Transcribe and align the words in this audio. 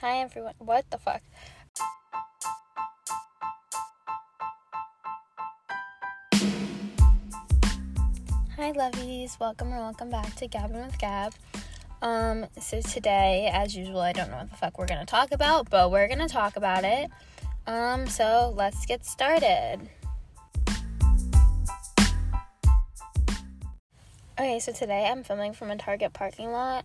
Hi 0.00 0.18
everyone. 0.18 0.54
What 0.58 0.88
the 0.90 0.98
fuck? 0.98 1.22
Hi 8.54 8.72
lovies. 8.74 9.40
Welcome 9.40 9.72
or 9.72 9.78
welcome 9.78 10.08
back 10.08 10.36
to 10.36 10.46
Gabbing 10.46 10.86
with 10.86 10.96
Gab. 10.98 11.34
Um, 12.00 12.46
so 12.60 12.80
today, 12.80 13.50
as 13.52 13.74
usual, 13.74 13.98
I 13.98 14.12
don't 14.12 14.30
know 14.30 14.36
what 14.36 14.50
the 14.50 14.56
fuck 14.56 14.78
we're 14.78 14.86
gonna 14.86 15.04
talk 15.04 15.32
about, 15.32 15.68
but 15.68 15.90
we're 15.90 16.06
gonna 16.06 16.28
talk 16.28 16.54
about 16.54 16.84
it. 16.84 17.10
Um, 17.66 18.06
so 18.06 18.54
let's 18.56 18.86
get 18.86 19.04
started. 19.04 19.80
Okay, 24.38 24.60
so 24.60 24.70
today 24.70 25.08
I'm 25.10 25.24
filming 25.24 25.54
from 25.54 25.72
a 25.72 25.76
Target 25.76 26.12
parking 26.12 26.52
lot 26.52 26.84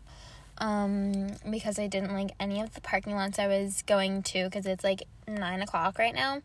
um, 0.57 1.31
because 1.49 1.79
I 1.79 1.87
didn't 1.87 2.13
like 2.13 2.31
any 2.39 2.61
of 2.61 2.73
the 2.73 2.81
parking 2.81 3.15
lots 3.15 3.39
I 3.39 3.47
was 3.47 3.81
going 3.83 4.23
to 4.23 4.45
because 4.45 4.65
it's 4.65 4.83
like 4.83 5.03
nine 5.27 5.61
o'clock 5.61 5.97
right 5.97 6.13
now 6.13 6.41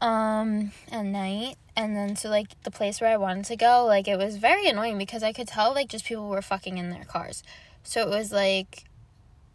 um, 0.00 0.72
at 0.90 1.04
night. 1.04 1.56
And 1.76 1.96
then, 1.96 2.16
so 2.16 2.28
like 2.28 2.60
the 2.62 2.70
place 2.70 3.00
where 3.00 3.10
I 3.10 3.16
wanted 3.16 3.46
to 3.46 3.56
go, 3.56 3.84
like 3.86 4.08
it 4.08 4.16
was 4.16 4.36
very 4.36 4.68
annoying 4.68 4.98
because 4.98 5.22
I 5.22 5.32
could 5.32 5.48
tell 5.48 5.72
like 5.72 5.88
just 5.88 6.04
people 6.04 6.28
were 6.28 6.42
fucking 6.42 6.78
in 6.78 6.90
their 6.90 7.04
cars. 7.04 7.42
So 7.82 8.00
it 8.02 8.08
was 8.08 8.32
like 8.32 8.84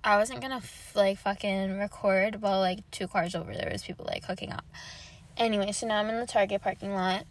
I 0.03 0.17
wasn't 0.17 0.41
gonna 0.41 0.57
f- 0.57 0.91
like 0.95 1.19
fucking 1.19 1.77
record 1.77 2.41
while 2.41 2.59
like 2.59 2.79
two 2.91 3.07
cars 3.07 3.35
over 3.35 3.53
there 3.53 3.69
was 3.71 3.83
people 3.83 4.05
like 4.05 4.25
hooking 4.25 4.51
up. 4.51 4.65
Anyway, 5.37 5.71
so 5.71 5.85
now 5.87 5.99
I'm 5.99 6.09
in 6.09 6.19
the 6.19 6.25
Target 6.25 6.61
parking 6.61 6.93
lot. 6.93 7.25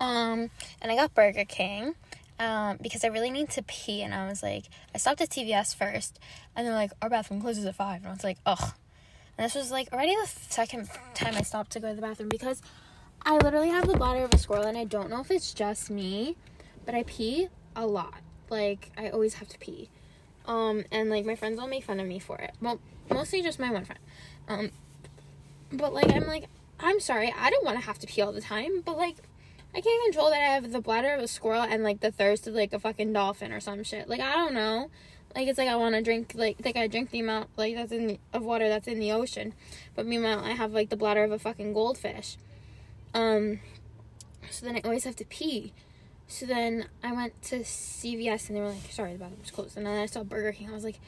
Um, 0.00 0.50
and 0.80 0.92
I 0.92 0.94
got 0.94 1.12
Burger 1.12 1.44
King 1.44 1.94
um, 2.38 2.78
because 2.80 3.04
I 3.04 3.08
really 3.08 3.30
need 3.30 3.50
to 3.50 3.62
pee. 3.62 4.02
And 4.02 4.14
I 4.14 4.28
was 4.28 4.42
like, 4.42 4.64
I 4.94 4.98
stopped 4.98 5.20
at 5.20 5.30
CVS 5.30 5.74
first, 5.74 6.18
and 6.54 6.66
they're 6.66 6.74
like, 6.74 6.92
our 7.02 7.10
bathroom 7.10 7.40
closes 7.40 7.64
at 7.64 7.74
five. 7.74 7.98
And 7.98 8.08
I 8.08 8.12
was 8.12 8.24
like, 8.24 8.38
ugh. 8.46 8.72
And 9.36 9.44
this 9.44 9.54
was 9.54 9.70
like 9.70 9.92
already 9.92 10.14
the 10.16 10.26
second 10.26 10.90
time 11.14 11.34
I 11.36 11.42
stopped 11.42 11.72
to 11.72 11.80
go 11.80 11.88
to 11.88 11.94
the 11.94 12.02
bathroom 12.02 12.28
because 12.28 12.60
I 13.22 13.36
literally 13.36 13.68
have 13.68 13.86
the 13.86 13.96
bladder 13.96 14.24
of 14.24 14.34
a 14.34 14.38
squirrel, 14.38 14.64
and 14.64 14.76
I 14.76 14.84
don't 14.84 15.10
know 15.10 15.20
if 15.20 15.30
it's 15.30 15.54
just 15.54 15.90
me, 15.90 16.36
but 16.84 16.94
I 16.94 17.04
pee 17.04 17.48
a 17.76 17.86
lot. 17.86 18.20
Like 18.50 18.90
I 18.96 19.10
always 19.10 19.34
have 19.34 19.48
to 19.48 19.58
pee. 19.58 19.90
Um, 20.46 20.84
and 20.90 21.10
like 21.10 21.26
my 21.26 21.36
friends 21.36 21.58
all 21.58 21.68
make 21.68 21.84
fun 21.84 22.00
of 22.00 22.06
me 22.06 22.18
for 22.18 22.38
it. 22.38 22.52
Well, 22.60 22.80
mostly 23.10 23.42
just 23.42 23.58
my 23.58 23.70
one 23.70 23.84
friend. 23.84 24.00
Um, 24.48 24.70
but 25.72 25.92
like 25.92 26.10
I'm 26.10 26.26
like 26.26 26.46
I'm 26.80 27.00
sorry, 27.00 27.32
I 27.36 27.50
don't 27.50 27.64
want 27.64 27.78
to 27.78 27.84
have 27.84 27.98
to 28.00 28.06
pee 28.06 28.22
all 28.22 28.32
the 28.32 28.40
time, 28.40 28.82
but 28.84 28.96
like 28.96 29.16
I 29.78 29.80
can't 29.80 30.02
control 30.06 30.30
that 30.30 30.42
I 30.42 30.54
have 30.54 30.72
the 30.72 30.80
bladder 30.80 31.14
of 31.14 31.20
a 31.20 31.28
squirrel 31.28 31.62
and 31.62 31.84
like 31.84 32.00
the 32.00 32.10
thirst 32.10 32.48
of 32.48 32.54
like 32.54 32.72
a 32.72 32.80
fucking 32.80 33.12
dolphin 33.12 33.52
or 33.52 33.60
some 33.60 33.84
shit. 33.84 34.08
Like 34.08 34.18
I 34.18 34.34
don't 34.34 34.52
know. 34.52 34.90
Like 35.36 35.46
it's 35.46 35.56
like 35.56 35.68
I 35.68 35.76
want 35.76 35.94
to 35.94 36.02
drink 36.02 36.32
like 36.34 36.56
like 36.64 36.76
I 36.76 36.88
drink 36.88 37.12
the 37.12 37.20
amount 37.20 37.50
like 37.56 37.76
that's 37.76 37.92
in 37.92 38.08
the, 38.08 38.18
of 38.32 38.42
water 38.42 38.68
that's 38.68 38.88
in 38.88 38.98
the 38.98 39.12
ocean, 39.12 39.54
but 39.94 40.04
meanwhile 40.04 40.40
I 40.40 40.50
have 40.50 40.72
like 40.72 40.88
the 40.88 40.96
bladder 40.96 41.22
of 41.22 41.30
a 41.30 41.38
fucking 41.38 41.74
goldfish. 41.74 42.36
Um, 43.14 43.60
so 44.50 44.66
then 44.66 44.74
I 44.74 44.80
always 44.80 45.04
have 45.04 45.14
to 45.14 45.24
pee. 45.24 45.72
So 46.26 46.44
then 46.44 46.86
I 47.04 47.12
went 47.12 47.40
to 47.42 47.60
CVS 47.60 48.48
and 48.48 48.56
they 48.56 48.60
were 48.60 48.70
like, 48.70 48.90
"Sorry, 48.90 49.12
the 49.12 49.20
bathroom's 49.20 49.52
closed." 49.52 49.76
And 49.76 49.86
then 49.86 49.96
I 49.96 50.06
saw 50.06 50.24
Burger 50.24 50.50
King. 50.50 50.70
I 50.70 50.72
was 50.72 50.82
like, 50.82 50.98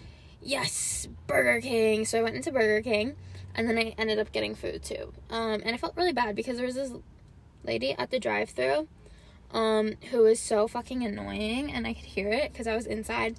"Yes, 0.40 1.08
Burger 1.26 1.60
King!" 1.60 2.04
So 2.04 2.20
I 2.20 2.22
went 2.22 2.36
into 2.36 2.52
Burger 2.52 2.82
King, 2.82 3.16
and 3.52 3.68
then 3.68 3.76
I 3.78 3.96
ended 3.98 4.20
up 4.20 4.30
getting 4.30 4.54
food 4.54 4.84
too. 4.84 5.12
Um, 5.28 5.60
and 5.64 5.74
I 5.74 5.76
felt 5.76 5.96
really 5.96 6.12
bad 6.12 6.36
because 6.36 6.56
there 6.58 6.66
was 6.66 6.76
this 6.76 6.92
lady 7.64 7.94
at 7.98 8.10
the 8.10 8.18
drive-through, 8.18 8.88
um, 9.52 9.94
who 10.10 10.22
was 10.22 10.40
so 10.40 10.68
fucking 10.68 11.04
annoying, 11.04 11.72
and 11.72 11.86
I 11.86 11.94
could 11.94 12.04
hear 12.04 12.30
it 12.30 12.52
because 12.52 12.66
I 12.66 12.74
was 12.74 12.86
inside, 12.86 13.36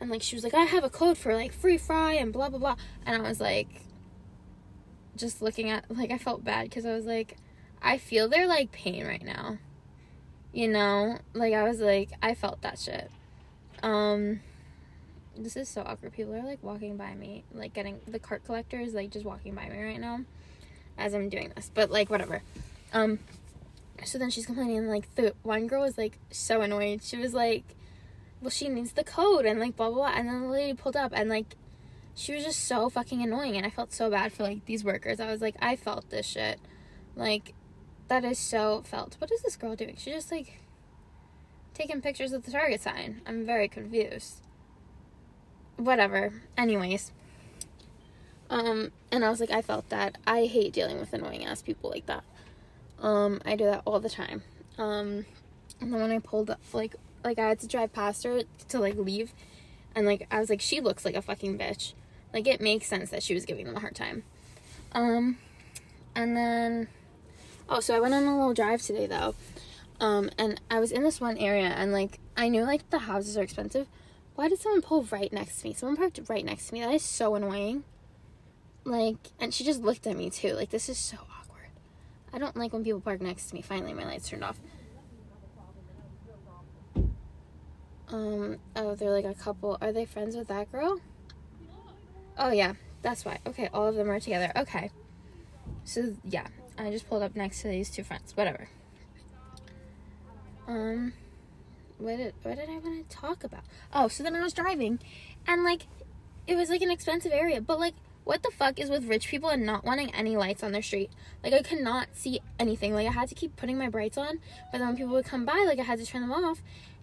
and 0.00 0.10
like 0.10 0.22
she 0.22 0.36
was 0.36 0.44
like, 0.44 0.54
"I 0.54 0.64
have 0.64 0.84
a 0.84 0.90
code 0.90 1.18
for 1.18 1.34
like 1.34 1.52
free 1.52 1.78
fry 1.78 2.14
and 2.14 2.32
blah 2.32 2.48
blah 2.48 2.58
blah," 2.58 2.76
and 3.06 3.20
I 3.20 3.28
was 3.28 3.40
like, 3.40 3.68
just 5.16 5.42
looking 5.42 5.70
at 5.70 5.84
like 5.90 6.10
I 6.10 6.18
felt 6.18 6.44
bad 6.44 6.64
because 6.64 6.86
I 6.86 6.94
was 6.94 7.06
like, 7.06 7.36
I 7.82 7.98
feel 7.98 8.28
their 8.28 8.46
like 8.46 8.72
pain 8.72 9.06
right 9.06 9.24
now, 9.24 9.58
you 10.52 10.68
know, 10.68 11.18
like 11.34 11.54
I 11.54 11.64
was 11.64 11.80
like 11.80 12.10
I 12.22 12.34
felt 12.34 12.62
that 12.62 12.78
shit. 12.78 13.10
Um, 13.82 14.40
this 15.36 15.56
is 15.56 15.68
so 15.68 15.82
awkward. 15.82 16.12
People 16.12 16.34
are 16.34 16.44
like 16.44 16.62
walking 16.62 16.96
by 16.96 17.14
me, 17.14 17.44
like 17.52 17.74
getting 17.74 18.00
the 18.06 18.18
cart 18.18 18.44
collector 18.44 18.80
is 18.80 18.94
like 18.94 19.10
just 19.10 19.24
walking 19.24 19.54
by 19.54 19.68
me 19.68 19.82
right 19.82 20.00
now 20.00 20.20
as 20.96 21.14
I'm 21.14 21.28
doing 21.28 21.52
this, 21.54 21.70
but 21.74 21.90
like 21.90 22.10
whatever. 22.10 22.42
Um, 22.92 23.18
so 24.04 24.18
then 24.18 24.30
she's 24.30 24.46
complaining 24.46 24.78
and 24.78 24.88
like 24.88 25.14
the 25.14 25.34
one 25.42 25.66
girl 25.66 25.82
was 25.82 25.98
like 25.98 26.18
so 26.30 26.60
annoyed. 26.60 27.02
She 27.02 27.16
was 27.16 27.34
like 27.34 27.64
well 28.40 28.50
she 28.50 28.68
needs 28.68 28.92
the 28.92 29.04
code 29.04 29.46
and 29.46 29.58
like 29.58 29.76
blah 29.76 29.88
blah 29.88 30.10
blah. 30.10 30.18
And 30.18 30.28
then 30.28 30.42
the 30.42 30.48
lady 30.48 30.74
pulled 30.74 30.96
up 30.96 31.12
and 31.14 31.28
like 31.28 31.56
she 32.14 32.34
was 32.34 32.44
just 32.44 32.64
so 32.64 32.88
fucking 32.88 33.22
annoying 33.22 33.56
and 33.56 33.66
i 33.66 33.70
felt 33.70 33.92
so 33.92 34.08
bad 34.08 34.32
for 34.32 34.42
like 34.44 34.64
these 34.66 34.84
workers. 34.84 35.20
I 35.20 35.30
was 35.30 35.40
like 35.40 35.56
i 35.60 35.76
felt 35.76 36.10
this 36.10 36.26
shit. 36.26 36.60
Like 37.16 37.54
that 38.08 38.24
is 38.24 38.38
so 38.38 38.82
felt. 38.84 39.16
What 39.18 39.32
is 39.32 39.42
this 39.42 39.56
girl 39.56 39.76
doing? 39.76 39.96
She 39.98 40.10
just 40.10 40.30
like 40.30 40.60
taking 41.72 42.00
pictures 42.00 42.32
of 42.32 42.44
the 42.44 42.52
target 42.52 42.80
sign. 42.80 43.22
I'm 43.26 43.46
very 43.46 43.68
confused. 43.68 44.42
Whatever. 45.76 46.42
Anyways. 46.56 47.12
Um 48.50 48.92
and 49.10 49.24
i 49.24 49.30
was 49.30 49.40
like 49.40 49.50
i 49.50 49.62
felt 49.62 49.88
that. 49.88 50.18
I 50.26 50.46
hate 50.46 50.72
dealing 50.72 51.00
with 51.00 51.12
annoying 51.12 51.44
ass 51.44 51.62
people 51.62 51.90
like 51.90 52.06
that 52.06 52.24
um, 53.00 53.40
I 53.44 53.56
do 53.56 53.64
that 53.64 53.82
all 53.84 54.00
the 54.00 54.10
time. 54.10 54.42
Um, 54.78 55.26
and 55.80 55.92
then 55.92 56.00
when 56.00 56.10
I 56.10 56.18
pulled 56.18 56.50
up, 56.50 56.60
like, 56.72 56.96
like 57.22 57.38
I 57.38 57.48
had 57.48 57.60
to 57.60 57.68
drive 57.68 57.92
past 57.92 58.24
her 58.24 58.42
to 58.68 58.78
like 58.78 58.96
leave, 58.96 59.32
and 59.94 60.06
like 60.06 60.26
I 60.30 60.40
was 60.40 60.50
like, 60.50 60.60
she 60.60 60.80
looks 60.80 61.04
like 61.04 61.14
a 61.14 61.22
fucking 61.22 61.58
bitch. 61.58 61.92
Like 62.32 62.46
it 62.46 62.60
makes 62.60 62.86
sense 62.86 63.10
that 63.10 63.22
she 63.22 63.34
was 63.34 63.44
giving 63.44 63.66
them 63.66 63.76
a 63.76 63.80
hard 63.80 63.94
time. 63.94 64.24
Um, 64.92 65.38
and 66.14 66.36
then, 66.36 66.88
oh, 67.68 67.80
so 67.80 67.94
I 67.94 68.00
went 68.00 68.14
on 68.14 68.24
a 68.24 68.36
little 68.36 68.54
drive 68.54 68.82
today 68.82 69.06
though. 69.06 69.34
Um, 70.00 70.30
and 70.36 70.60
I 70.70 70.80
was 70.80 70.90
in 70.90 71.04
this 71.04 71.20
one 71.20 71.38
area, 71.38 71.68
and 71.68 71.92
like 71.92 72.18
I 72.36 72.48
knew 72.48 72.62
like 72.62 72.88
the 72.90 73.00
houses 73.00 73.36
are 73.38 73.42
expensive. 73.42 73.86
Why 74.34 74.48
did 74.48 74.58
someone 74.58 74.82
pull 74.82 75.04
right 75.04 75.32
next 75.32 75.60
to 75.60 75.68
me? 75.68 75.74
Someone 75.74 75.96
parked 75.96 76.20
right 76.28 76.44
next 76.44 76.68
to 76.68 76.74
me. 76.74 76.80
That 76.80 76.92
is 76.92 77.04
so 77.04 77.36
annoying. 77.36 77.84
Like, 78.84 79.30
and 79.38 79.54
she 79.54 79.64
just 79.64 79.80
looked 79.80 80.06
at 80.06 80.16
me 80.16 80.28
too. 80.28 80.54
Like, 80.54 80.70
this 80.70 80.88
is 80.88 80.98
so 80.98 81.18
awkward. 81.18 81.43
I 82.34 82.38
don't 82.38 82.56
like 82.56 82.72
when 82.72 82.82
people 82.82 83.00
park 83.00 83.20
next 83.20 83.46
to 83.46 83.54
me. 83.54 83.62
Finally, 83.62 83.94
my 83.94 84.04
lights 84.04 84.28
turned 84.28 84.42
off. 84.42 84.58
Um, 88.08 88.58
oh, 88.74 88.96
they're 88.96 89.12
like 89.12 89.24
a 89.24 89.34
couple. 89.34 89.78
Are 89.80 89.92
they 89.92 90.04
friends 90.04 90.34
with 90.34 90.48
that 90.48 90.70
girl? 90.72 90.98
Oh, 92.36 92.50
yeah, 92.50 92.74
that's 93.02 93.24
why. 93.24 93.38
Okay, 93.46 93.68
all 93.72 93.86
of 93.86 93.94
them 93.94 94.10
are 94.10 94.18
together. 94.18 94.50
Okay. 94.56 94.90
So, 95.84 96.16
yeah, 96.24 96.48
I 96.76 96.90
just 96.90 97.08
pulled 97.08 97.22
up 97.22 97.36
next 97.36 97.62
to 97.62 97.68
these 97.68 97.88
two 97.88 98.02
friends. 98.02 98.36
Whatever. 98.36 98.68
Um, 100.66 101.12
what 101.98 102.16
did, 102.16 102.34
what 102.42 102.56
did 102.56 102.68
I 102.68 102.78
want 102.78 103.08
to 103.08 103.16
talk 103.16 103.44
about? 103.44 103.62
Oh, 103.92 104.08
so 104.08 104.24
then 104.24 104.34
I 104.34 104.40
was 104.40 104.52
driving, 104.52 104.98
and 105.46 105.62
like, 105.62 105.82
it 106.48 106.56
was 106.56 106.68
like 106.68 106.82
an 106.82 106.90
expensive 106.90 107.32
area, 107.32 107.60
but 107.60 107.78
like, 107.78 107.94
what 108.24 108.42
the 108.42 108.50
fuck 108.50 108.80
is 108.80 108.90
with 108.90 109.04
rich 109.04 109.28
people 109.28 109.50
and 109.50 109.64
not 109.64 109.84
wanting 109.84 110.14
any 110.14 110.36
lights 110.36 110.62
on 110.62 110.72
their 110.72 110.82
street? 110.82 111.10
Like 111.42 111.52
I 111.52 111.62
could 111.62 111.80
not 111.80 112.08
see 112.14 112.40
anything. 112.58 112.94
Like 112.94 113.06
I 113.06 113.12
had 113.12 113.28
to 113.28 113.34
keep 113.34 113.54
putting 113.56 113.78
my 113.78 113.88
brights 113.88 114.16
on, 114.16 114.40
but 114.72 114.78
then 114.78 114.88
when 114.88 114.96
people 114.96 115.12
would 115.12 115.26
come 115.26 115.44
by, 115.44 115.64
like 115.66 115.78
I 115.78 115.82
had 115.82 115.98
to 115.98 116.06
turn 116.06 116.22
them 116.22 116.32
off. 116.32 116.62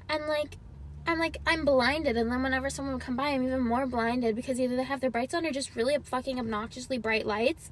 And 0.10 0.26
like 0.26 0.58
I'm 1.06 1.20
like 1.20 1.38
I'm 1.46 1.64
blinded 1.64 2.18
and 2.18 2.32
then 2.32 2.44
whenever 2.44 2.70
someone 2.70 2.96
would 2.96 3.04
come 3.04 3.16
by, 3.16 3.30
I'm 3.30 3.44
even 3.44 3.62
more 3.62 3.86
blinded 3.86 4.36
because 4.36 4.60
either 4.60 4.76
they 4.76 4.84
have 4.84 5.00
their 5.00 5.12
brights 5.12 5.34
on 5.34 5.46
or 5.46 5.52
just 5.52 5.76
really 5.76 5.96
fucking 6.04 6.40
obnoxiously 6.40 6.98
bright 6.98 7.26
lights. 7.26 7.70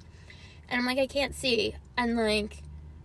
And 0.69 0.79
I'm 0.79 0.85
like 0.85 0.99
I 0.99 1.07
can't 1.07 1.33
see. 1.33 1.75
And 1.97 2.15
like 2.17 2.61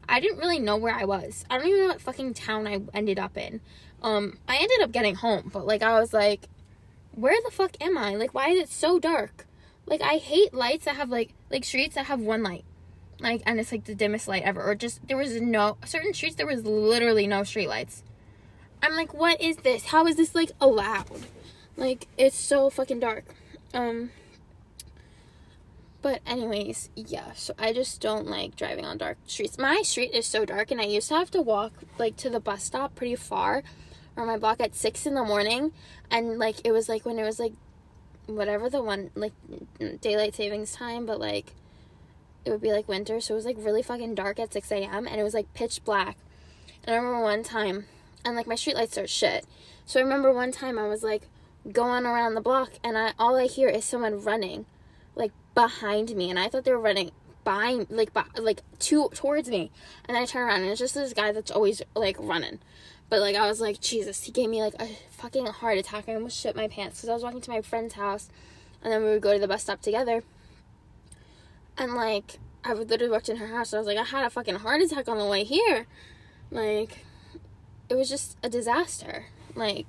I 0.07 0.21
didn't 0.21 0.39
really 0.39 0.59
know 0.59 0.77
where 0.77 0.95
I 0.95 1.05
was. 1.05 1.47
I 1.49 1.57
don't 1.57 1.67
even 1.67 1.81
know 1.81 1.89
what 1.89 2.03
fucking 2.03 2.35
town 2.35 2.67
I 2.67 2.83
ended 2.93 3.19
up 3.19 3.39
in. 3.39 3.63
Um 4.03 4.39
I 4.47 4.57
ended 4.57 4.83
up 4.83 4.93
getting 4.93 5.15
home, 5.15 5.51
but 5.51 5.67
like 5.67 5.83
I 5.83 5.99
was 5.99 6.13
like 6.13 6.49
where 7.15 7.37
the 7.45 7.51
fuck 7.51 7.77
am 7.81 7.97
I? 7.97 8.15
Like 8.17 8.35
why 8.35 8.51
is 8.51 8.59
it 8.59 8.69
so 8.69 8.99
dark? 8.99 9.47
Like 9.87 10.03
I 10.03 10.17
hate 10.17 10.55
lights 10.55 10.87
that 10.87 10.97
have 10.97 11.11
like 11.11 11.35
like 11.51 11.65
streets 11.65 11.95
that 11.95 12.07
have 12.07 12.21
one 12.21 12.43
light. 12.43 12.65
Like 13.21 13.43
and 13.47 13.61
it's 13.61 13.73
like 13.73 13.85
the 13.85 13.95
dimmest 13.95 14.29
light 14.29 14.43
ever. 14.43 14.63
Or 14.63 14.75
just 14.75 15.07
there 15.07 15.17
was 15.17 15.41
no 15.41 15.77
certain 15.85 16.15
streets 16.15 16.37
there 16.37 16.47
was 16.47 16.65
literally 16.65 17.27
no 17.27 17.45
street 17.45 17.69
lights. 17.69 18.03
I'm 18.83 18.95
like, 18.95 19.15
what 19.15 19.41
is 19.41 19.57
this? 19.59 19.87
How 19.87 20.07
is 20.07 20.17
this 20.17 20.35
like 20.35 20.53
allowed? 20.61 21.27
Like 21.77 22.07
it's 22.17 22.37
so 22.37 22.71
fucking 22.71 23.01
dark. 23.01 23.25
Um 23.73 24.11
but 26.05 26.21
anyways, 26.27 26.91
yeah, 26.95 27.33
so 27.33 27.55
I 27.59 27.73
just 27.73 27.99
don't 27.99 28.27
like 28.27 28.57
driving 28.57 28.85
on 28.85 28.99
dark 28.99 29.17
streets. 29.27 29.57
My 29.57 29.81
street 29.83 30.11
is 30.13 30.27
so 30.27 30.45
dark 30.45 30.71
and 30.71 30.79
I 30.79 30.85
used 30.85 31.09
to 31.09 31.15
have 31.15 31.31
to 31.31 31.41
walk 31.41 31.73
like 31.99 32.17
to 32.19 32.29
the 32.29 32.41
bus 32.41 32.63
stop 32.63 32.95
pretty 32.95 33.17
far 33.17 33.63
or 34.17 34.27
my 34.27 34.37
block 34.37 34.61
at 34.61 34.75
six 34.75 35.07
in 35.07 35.15
the 35.15 35.25
morning 35.25 35.73
and 36.11 36.39
like 36.39 36.57
it 36.65 36.73
was 36.73 36.89
like 36.89 37.07
when 37.07 37.19
it 37.19 37.25
was 37.25 37.41
like 37.41 37.55
whatever 38.27 38.71
the 38.71 38.83
one 38.83 39.11
like 39.15 39.33
daylight 40.01 40.35
savings 40.35 40.73
time, 40.75 41.07
but 41.07 41.21
like 41.21 41.53
it 42.45 42.51
would 42.51 42.61
be 42.61 42.73
like 42.73 42.89
winter, 42.89 43.21
so 43.21 43.35
it 43.35 43.37
was 43.37 43.47
like 43.47 43.57
really 43.59 43.83
fucking 43.83 44.15
dark 44.15 44.39
at 44.39 44.53
6 44.53 44.71
a.m. 44.73 45.07
and 45.07 45.21
it 45.21 45.25
was 45.25 45.35
like 45.35 45.53
pitch 45.55 45.83
black. 45.85 46.17
And 46.85 46.95
I 46.95 46.99
remember 46.99 47.23
one 47.23 47.43
time, 47.43 47.87
and 48.25 48.37
like 48.37 48.47
my 48.47 48.55
streetlights 48.55 49.03
are 49.03 49.07
shit. 49.07 49.47
So 49.87 49.99
I 49.99 50.03
remember 50.03 50.33
one 50.33 50.53
time 50.53 50.79
I 50.79 50.89
was 50.89 51.03
like 51.03 51.29
going 51.73 52.05
around 52.05 52.35
the 52.35 52.41
block, 52.41 52.73
and 52.83 52.99
I 52.99 53.13
all 53.19 53.37
I 53.37 53.47
hear 53.47 53.69
is 53.69 53.85
someone 53.85 54.23
running, 54.23 54.67
like 55.15 55.33
behind 55.55 56.15
me, 56.15 56.31
and 56.31 56.39
I 56.39 56.49
thought 56.49 56.65
they 56.65 56.73
were 56.73 56.79
running 56.79 57.11
by 57.45 57.87
like 57.89 58.13
by, 58.13 58.25
like 58.39 58.63
to 58.81 59.09
towards 59.11 59.49
me, 59.49 59.71
and 60.07 60.17
I 60.17 60.25
turn 60.27 60.49
around 60.49 60.63
and 60.63 60.71
it's 60.71 60.81
just 60.81 60.95
this 60.95 61.13
guy 61.13 61.33
that's 61.33 61.51
always 61.51 61.83
like 61.95 62.17
running. 62.19 62.59
But 63.11 63.21
like 63.21 63.37
I 63.37 63.47
was 63.47 63.61
like 63.61 63.81
Jesus, 63.81 64.25
he 64.25 64.33
gave 64.33 64.51
me 64.51 64.63
like 64.63 64.75
a 64.81 64.89
fucking 65.11 65.47
heart 65.47 65.79
attack. 65.79 66.09
I 66.09 66.15
almost 66.15 66.39
shit 66.39 66.57
my 66.57 66.69
pants 66.69 66.99
because 66.99 67.09
I 67.09 67.15
was 67.15 67.23
walking 67.23 67.41
to 67.43 67.51
my 67.51 67.61
friend's 67.61 67.95
house, 67.95 68.29
and 68.83 68.93
then 68.93 69.03
we 69.03 69.11
would 69.11 69.23
go 69.23 69.33
to 69.33 69.39
the 69.39 69.49
bus 69.49 69.63
stop 69.63 69.83
together. 69.83 70.23
And 71.77 71.95
like 71.95 72.39
I 72.65 72.73
would 72.73 72.89
literally 72.89 73.13
walked 73.13 73.29
in 73.29 73.37
her 73.37 73.49
house. 73.49 73.73
And 73.73 73.79
I 73.79 73.81
was 73.81 73.87
like, 73.87 73.99
I 73.99 74.05
had 74.05 74.25
a 74.25 74.31
fucking 74.31 74.57
heart 74.57 74.81
attack 74.81 75.07
on 75.09 75.19
the 75.19 75.27
way 75.27 75.45
here. 75.45 75.87
Like, 76.51 77.05
it 77.91 77.95
was 77.95 78.09
just 78.09 78.39
a 78.43 78.49
disaster. 78.49 79.27
Like, 79.55 79.87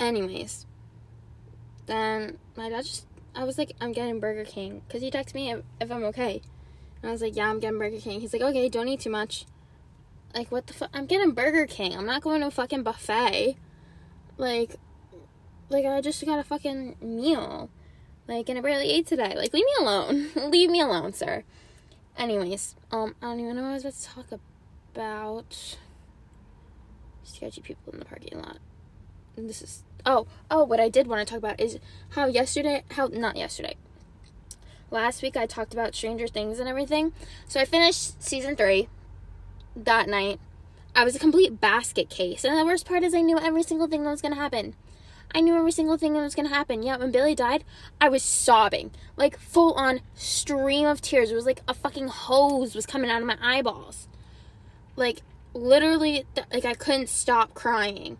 anyways, 0.00 0.66
then 1.86 2.38
my 2.56 2.68
dad 2.68 2.84
just, 2.84 3.06
I 3.36 3.44
was 3.44 3.56
like, 3.56 3.72
I'm 3.80 3.92
getting 3.92 4.18
Burger 4.18 4.44
King. 4.44 4.82
Because 4.86 5.00
he 5.00 5.12
texted 5.12 5.34
me 5.34 5.52
if, 5.52 5.62
if 5.80 5.92
I'm 5.92 6.04
okay. 6.04 6.42
And 7.00 7.10
I 7.10 7.12
was 7.12 7.22
like, 7.22 7.36
yeah, 7.36 7.48
I'm 7.48 7.60
getting 7.60 7.78
Burger 7.78 8.00
King. 8.00 8.20
He's 8.20 8.32
like, 8.32 8.42
okay, 8.42 8.68
don't 8.68 8.88
eat 8.88 9.00
too 9.00 9.10
much. 9.10 9.46
Like, 10.34 10.50
what 10.50 10.66
the 10.66 10.74
fuck? 10.74 10.90
I'm 10.92 11.06
getting 11.06 11.30
Burger 11.30 11.66
King. 11.66 11.96
I'm 11.96 12.06
not 12.06 12.22
going 12.22 12.40
to 12.40 12.48
a 12.48 12.50
fucking 12.50 12.82
buffet. 12.82 13.56
Like, 14.36 14.76
like, 15.68 15.86
I 15.86 16.00
just 16.00 16.24
got 16.26 16.40
a 16.40 16.44
fucking 16.44 16.96
meal. 17.00 17.70
Like, 18.26 18.48
and 18.48 18.58
I 18.58 18.62
barely 18.62 18.90
ate 18.90 19.06
today. 19.06 19.34
Like, 19.36 19.52
leave 19.52 19.64
me 19.64 19.72
alone. 19.80 20.28
leave 20.50 20.70
me 20.70 20.80
alone, 20.80 21.12
sir. 21.12 21.44
Anyways, 22.16 22.74
um, 22.90 23.14
I 23.22 23.26
don't 23.26 23.40
even 23.40 23.56
know 23.56 23.62
what 23.62 23.68
I 23.68 23.74
was 23.74 23.84
about 23.84 23.94
to 23.94 24.06
talk 24.06 24.40
about. 24.92 25.76
Sketchy 27.22 27.60
people 27.60 27.92
in 27.92 28.00
the 28.00 28.04
parking 28.04 28.38
lot. 28.38 28.58
And 29.36 29.48
this 29.48 29.62
is 29.62 29.82
oh 30.06 30.26
oh 30.50 30.62
what 30.64 30.78
I 30.78 30.88
did 30.88 31.06
want 31.06 31.26
to 31.26 31.30
talk 31.30 31.38
about 31.38 31.58
is 31.58 31.78
how 32.10 32.26
yesterday 32.26 32.84
how 32.92 33.06
not 33.06 33.36
yesterday. 33.36 33.74
Last 34.90 35.22
week 35.22 35.36
I 35.36 35.46
talked 35.46 35.72
about 35.72 35.94
Stranger 35.94 36.28
Things 36.28 36.60
and 36.60 36.68
everything. 36.68 37.12
So 37.48 37.60
I 37.60 37.64
finished 37.64 38.22
season 38.22 38.54
three 38.54 38.88
that 39.76 40.08
night. 40.08 40.40
I 40.94 41.04
was 41.04 41.16
a 41.16 41.18
complete 41.20 41.60
basket 41.60 42.08
case, 42.08 42.44
and 42.44 42.56
the 42.56 42.64
worst 42.64 42.86
part 42.86 43.02
is 43.02 43.14
I 43.14 43.20
knew 43.20 43.38
every 43.38 43.62
single 43.62 43.88
thing 43.88 44.04
that 44.04 44.10
was 44.10 44.22
gonna 44.22 44.36
happen. 44.36 44.74
I 45.34 45.40
knew 45.40 45.56
every 45.56 45.72
single 45.72 45.96
thing 45.96 46.12
that 46.12 46.22
was 46.22 46.36
gonna 46.36 46.48
happen. 46.48 46.84
Yeah, 46.84 46.96
when 46.96 47.10
Billy 47.10 47.34
died, 47.34 47.64
I 48.00 48.08
was 48.08 48.22
sobbing. 48.22 48.92
Like 49.16 49.38
full 49.38 49.72
on 49.72 50.00
stream 50.14 50.86
of 50.86 51.00
tears. 51.00 51.32
It 51.32 51.34
was 51.34 51.46
like 51.46 51.62
a 51.66 51.74
fucking 51.74 52.08
hose 52.08 52.76
was 52.76 52.86
coming 52.86 53.10
out 53.10 53.20
of 53.20 53.26
my 53.26 53.36
eyeballs. 53.40 54.06
Like 54.94 55.22
literally 55.52 56.24
like 56.52 56.64
I 56.64 56.74
couldn't 56.74 57.08
stop 57.08 57.54
crying. 57.54 58.18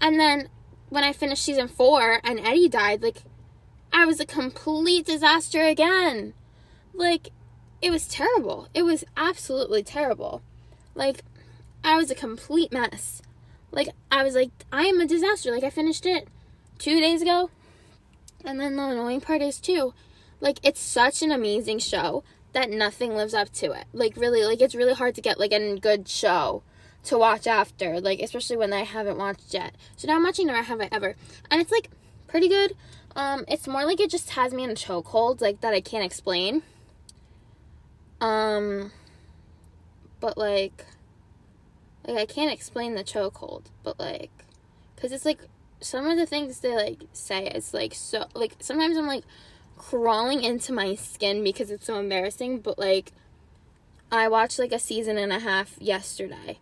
And 0.00 0.20
then 0.20 0.48
when 0.88 1.04
I 1.04 1.12
finished 1.12 1.44
season 1.44 1.68
4 1.68 2.20
and 2.22 2.38
Eddie 2.38 2.68
died, 2.68 3.02
like 3.02 3.22
I 3.92 4.04
was 4.04 4.20
a 4.20 4.26
complete 4.26 5.06
disaster 5.06 5.64
again. 5.64 6.34
Like 6.94 7.30
it 7.80 7.90
was 7.90 8.06
terrible. 8.06 8.68
It 8.72 8.84
was 8.84 9.04
absolutely 9.16 9.82
terrible. 9.82 10.42
Like 10.94 11.22
I 11.84 11.96
was 11.96 12.10
a 12.10 12.14
complete 12.14 12.72
mess. 12.72 13.22
Like 13.70 13.88
I 14.10 14.22
was 14.22 14.34
like 14.34 14.50
I 14.72 14.84
am 14.84 15.00
a 15.00 15.06
disaster. 15.06 15.50
Like 15.50 15.64
I 15.64 15.70
finished 15.70 16.06
it 16.06 16.28
two 16.78 17.00
days 17.00 17.22
ago. 17.22 17.50
And 18.44 18.60
then 18.60 18.76
the 18.76 18.88
annoying 18.88 19.20
part 19.20 19.40
is 19.40 19.60
too, 19.60 19.94
like 20.40 20.58
it's 20.62 20.80
such 20.80 21.22
an 21.22 21.30
amazing 21.30 21.78
show 21.78 22.24
that 22.52 22.70
nothing 22.70 23.14
lives 23.14 23.34
up 23.34 23.50
to 23.52 23.72
it. 23.72 23.84
Like 23.92 24.16
really, 24.16 24.44
like 24.44 24.60
it's 24.60 24.74
really 24.74 24.94
hard 24.94 25.14
to 25.14 25.20
get 25.20 25.38
like 25.38 25.52
a 25.52 25.78
good 25.78 26.08
show 26.08 26.62
to 27.04 27.18
watch 27.18 27.46
after, 27.46 28.00
like 28.00 28.20
especially 28.20 28.56
when 28.56 28.72
I 28.72 28.82
haven't 28.82 29.18
watched 29.18 29.54
yet. 29.54 29.74
So 29.96 30.08
now 30.08 30.16
I'm 30.16 30.24
watching 30.24 30.46
Never 30.46 30.62
Have 30.62 30.80
I 30.80 30.88
Ever, 30.92 31.14
and 31.50 31.60
it's 31.60 31.72
like 31.72 31.90
pretty 32.26 32.48
good. 32.48 32.76
Um, 33.14 33.44
it's 33.48 33.66
more 33.66 33.84
like 33.84 34.00
it 34.00 34.10
just 34.10 34.30
has 34.30 34.52
me 34.52 34.64
in 34.64 34.70
a 34.70 34.74
chokehold, 34.74 35.40
like 35.40 35.60
that 35.60 35.74
I 35.74 35.80
can't 35.80 36.04
explain. 36.04 36.62
Um, 38.20 38.92
but 40.22 40.38
like, 40.38 40.86
like 42.06 42.16
I 42.16 42.24
can't 42.24 42.52
explain 42.52 42.94
the 42.94 43.02
chokehold, 43.02 43.64
but 43.82 43.98
like, 43.98 44.30
cause 44.96 45.10
it's 45.10 45.26
like 45.26 45.40
some 45.80 46.06
of 46.06 46.16
the 46.16 46.26
things 46.26 46.60
they 46.60 46.74
like 46.74 47.00
say 47.12 47.48
is 47.48 47.74
like 47.74 47.92
so 47.92 48.26
like 48.34 48.54
sometimes 48.60 48.96
I'm 48.96 49.08
like 49.08 49.24
crawling 49.76 50.44
into 50.44 50.72
my 50.72 50.94
skin 50.94 51.42
because 51.42 51.72
it's 51.72 51.86
so 51.86 51.98
embarrassing, 51.98 52.60
but 52.60 52.78
like 52.78 53.10
I 54.12 54.28
watched 54.28 54.60
like 54.60 54.70
a 54.70 54.78
season 54.78 55.18
and 55.18 55.32
a 55.32 55.40
half 55.40 55.76
yesterday. 55.80 56.58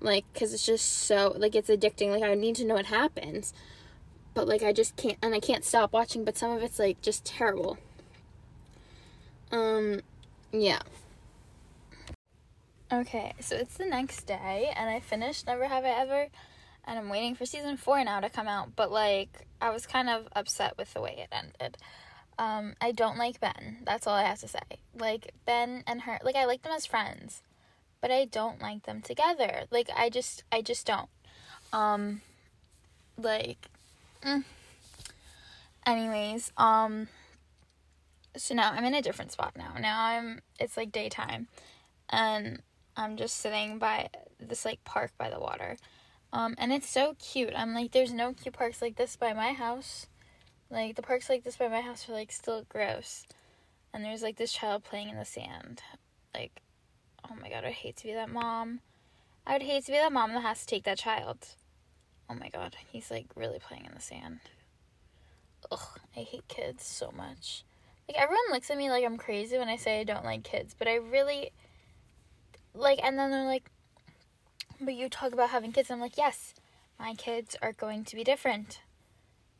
Like 0.00 0.24
cuz 0.32 0.54
it's 0.54 0.64
just 0.64 0.88
so 0.90 1.34
like 1.36 1.54
it's 1.54 1.68
addicting. 1.68 2.10
Like 2.10 2.22
I 2.22 2.34
need 2.34 2.56
to 2.56 2.64
know 2.64 2.76
what 2.76 2.86
happens. 2.86 3.52
But 4.32 4.48
like 4.48 4.62
I 4.62 4.72
just 4.72 4.96
can't 4.96 5.18
and 5.22 5.34
I 5.34 5.40
can't 5.40 5.66
stop 5.66 5.92
watching, 5.92 6.24
but 6.24 6.38
some 6.38 6.50
of 6.50 6.62
it's 6.62 6.78
like 6.78 7.02
just 7.02 7.26
terrible. 7.26 7.76
Um 9.50 10.00
yeah. 10.50 10.80
Okay, 12.92 13.32
so 13.40 13.56
it's 13.56 13.78
the 13.78 13.86
next 13.86 14.26
day 14.26 14.70
and 14.76 14.90
I 14.90 15.00
finished 15.00 15.46
Never 15.46 15.66
Have 15.66 15.86
I 15.86 15.88
Ever 15.88 16.28
and 16.84 16.98
I'm 16.98 17.08
waiting 17.08 17.34
for 17.34 17.46
season 17.46 17.78
four 17.78 18.04
now 18.04 18.20
to 18.20 18.28
come 18.28 18.46
out. 18.46 18.76
But 18.76 18.92
like, 18.92 19.46
I 19.62 19.70
was 19.70 19.86
kind 19.86 20.10
of 20.10 20.28
upset 20.36 20.76
with 20.76 20.92
the 20.92 21.00
way 21.00 21.16
it 21.16 21.34
ended. 21.34 21.78
Um, 22.38 22.74
I 22.82 22.92
don't 22.92 23.16
like 23.16 23.40
Ben. 23.40 23.78
That's 23.86 24.06
all 24.06 24.12
I 24.12 24.24
have 24.24 24.40
to 24.40 24.48
say. 24.48 24.58
Like 24.94 25.32
Ben 25.46 25.84
and 25.86 26.02
her, 26.02 26.18
like 26.22 26.36
I 26.36 26.44
like 26.44 26.60
them 26.60 26.72
as 26.72 26.84
friends, 26.84 27.40
but 28.02 28.10
I 28.10 28.26
don't 28.26 28.60
like 28.60 28.82
them 28.82 29.00
together. 29.00 29.62
Like 29.70 29.88
I 29.96 30.10
just, 30.10 30.44
I 30.52 30.60
just 30.60 30.86
don't. 30.86 31.08
Um, 31.72 32.20
like, 33.16 33.68
mm. 34.22 34.44
anyways, 35.86 36.52
um, 36.58 37.08
so 38.36 38.54
now 38.54 38.70
I'm 38.70 38.84
in 38.84 38.94
a 38.94 39.00
different 39.00 39.32
spot 39.32 39.54
now. 39.56 39.76
Now 39.80 40.04
I'm, 40.04 40.42
it's 40.60 40.76
like 40.76 40.92
daytime, 40.92 41.48
and 42.10 42.60
I'm 42.96 43.16
just 43.16 43.36
sitting 43.36 43.78
by 43.78 44.08
this 44.40 44.64
like 44.64 44.82
park 44.84 45.12
by 45.18 45.30
the 45.30 45.40
water 45.40 45.76
um, 46.32 46.54
and 46.56 46.72
it's 46.72 46.88
so 46.88 47.14
cute. 47.18 47.52
I'm 47.54 47.74
like, 47.74 47.92
there's 47.92 48.12
no 48.12 48.32
cute 48.32 48.54
parks 48.54 48.80
like 48.80 48.96
this 48.96 49.16
by 49.16 49.32
my 49.34 49.52
house. 49.52 50.06
Like, 50.70 50.96
the 50.96 51.02
parks 51.02 51.28
like 51.28 51.44
this 51.44 51.56
by 51.56 51.68
my 51.68 51.82
house 51.82 52.08
are, 52.08 52.12
like, 52.12 52.32
still 52.32 52.64
gross. 52.68 53.26
And 53.92 54.02
there's, 54.02 54.22
like, 54.22 54.36
this 54.36 54.52
child 54.52 54.82
playing 54.82 55.10
in 55.10 55.18
the 55.18 55.26
sand. 55.26 55.82
Like, 56.34 56.62
oh 57.30 57.34
my 57.40 57.50
god, 57.50 57.64
I 57.64 57.70
hate 57.70 57.96
to 57.96 58.04
be 58.04 58.14
that 58.14 58.30
mom. 58.30 58.80
I 59.46 59.52
would 59.52 59.62
hate 59.62 59.84
to 59.84 59.92
be 59.92 59.98
that 59.98 60.12
mom 60.12 60.32
that 60.32 60.40
has 60.40 60.60
to 60.60 60.66
take 60.66 60.84
that 60.84 60.96
child. 60.96 61.46
Oh 62.30 62.34
my 62.34 62.48
god, 62.48 62.76
he's, 62.90 63.10
like, 63.10 63.26
really 63.36 63.58
playing 63.58 63.84
in 63.84 63.92
the 63.94 64.00
sand. 64.00 64.40
Ugh, 65.70 66.00
I 66.16 66.20
hate 66.20 66.48
kids 66.48 66.86
so 66.86 67.12
much. 67.14 67.64
Like, 68.08 68.16
everyone 68.16 68.50
looks 68.50 68.70
at 68.70 68.78
me 68.78 68.88
like 68.88 69.04
I'm 69.04 69.18
crazy 69.18 69.58
when 69.58 69.68
I 69.68 69.76
say 69.76 70.00
I 70.00 70.04
don't 70.04 70.24
like 70.24 70.44
kids, 70.44 70.74
but 70.76 70.88
I 70.88 70.94
really. 70.94 71.52
Like, 72.74 73.00
and 73.02 73.18
then 73.18 73.30
they're 73.30 73.44
like, 73.44 73.70
but 74.80 74.94
you 74.94 75.08
talk 75.08 75.32
about 75.32 75.50
having 75.50 75.72
kids. 75.72 75.90
I'm 75.90 76.00
like, 76.00 76.16
yes, 76.16 76.54
my 76.98 77.14
kids 77.14 77.56
are 77.62 77.72
going 77.72 78.04
to 78.04 78.16
be 78.16 78.24
different. 78.24 78.80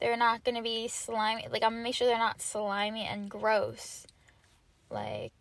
They're 0.01 0.17
not 0.17 0.43
going 0.45 0.57
to 0.57 0.63
be 0.63 0.89
slimy. 0.89 1.47
Like, 1.51 1.63
I'm 1.63 1.75
to 1.75 1.83
make 1.83 1.95
sure 1.95 2.07
they're 2.07 2.19
not 2.19 2.43
slimy 2.43 3.05
and 3.05 3.31
gross. 3.31 4.07
Like, 4.91 5.33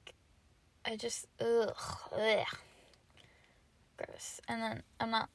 I 0.86 0.96
just, 0.96 1.26
ugh, 1.40 1.76
ugh. 2.14 2.46
Gross. 3.98 4.40
And 4.48 4.62
then 4.62 4.84
I'm 5.00 5.10
not 5.12 5.30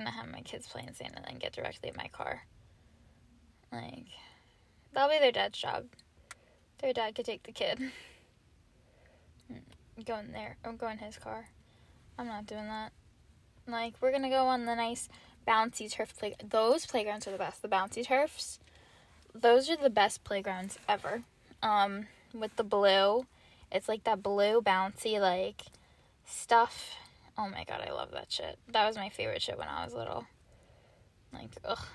to 0.00 0.10
have 0.10 0.28
my 0.30 0.40
kids 0.40 0.66
play 0.66 0.84
in 0.86 0.94
sand 0.94 1.12
and 1.16 1.24
then 1.24 1.38
get 1.38 1.52
directly 1.52 1.90
in 1.90 1.96
my 1.96 2.08
car. 2.08 2.42
Like, 3.70 4.06
that'll 4.92 5.10
be 5.10 5.18
their 5.18 5.32
dad's 5.32 5.58
job. 5.58 5.84
Their 6.78 6.92
dad 6.92 7.14
could 7.14 7.26
take 7.26 7.42
the 7.44 7.52
kid. 7.52 7.78
Hmm. 9.48 10.02
Go 10.04 10.18
in 10.18 10.30
there, 10.30 10.56
or 10.64 10.72
go 10.72 10.86
in 10.88 10.98
his 10.98 11.18
car. 11.18 11.48
I'm 12.18 12.26
not 12.26 12.46
doing 12.46 12.66
that. 12.66 12.92
Like, 13.66 13.94
we're 14.00 14.12
gonna 14.12 14.28
go 14.28 14.46
on 14.46 14.66
the 14.66 14.74
nice 14.74 15.08
bouncy 15.46 15.90
turf 15.90 16.16
play. 16.16 16.34
Those 16.42 16.86
playgrounds 16.86 17.26
are 17.26 17.32
the 17.32 17.38
best. 17.38 17.62
The 17.62 17.68
bouncy 17.68 18.06
turfs, 18.06 18.58
those 19.34 19.70
are 19.70 19.76
the 19.76 19.90
best 19.90 20.24
playgrounds 20.24 20.78
ever. 20.88 21.22
Um, 21.62 22.06
with 22.34 22.56
the 22.56 22.64
blue, 22.64 23.26
it's 23.70 23.88
like 23.88 24.04
that 24.04 24.22
blue 24.22 24.60
bouncy 24.60 25.20
like 25.20 25.62
stuff. 26.26 26.94
Oh 27.38 27.48
my 27.48 27.64
god, 27.64 27.82
I 27.86 27.92
love 27.92 28.10
that 28.12 28.30
shit. 28.30 28.58
That 28.68 28.86
was 28.86 28.96
my 28.96 29.08
favorite 29.08 29.42
shit 29.42 29.58
when 29.58 29.68
I 29.68 29.84
was 29.84 29.94
little. 29.94 30.26
Like, 31.32 31.50
ugh. 31.64 31.86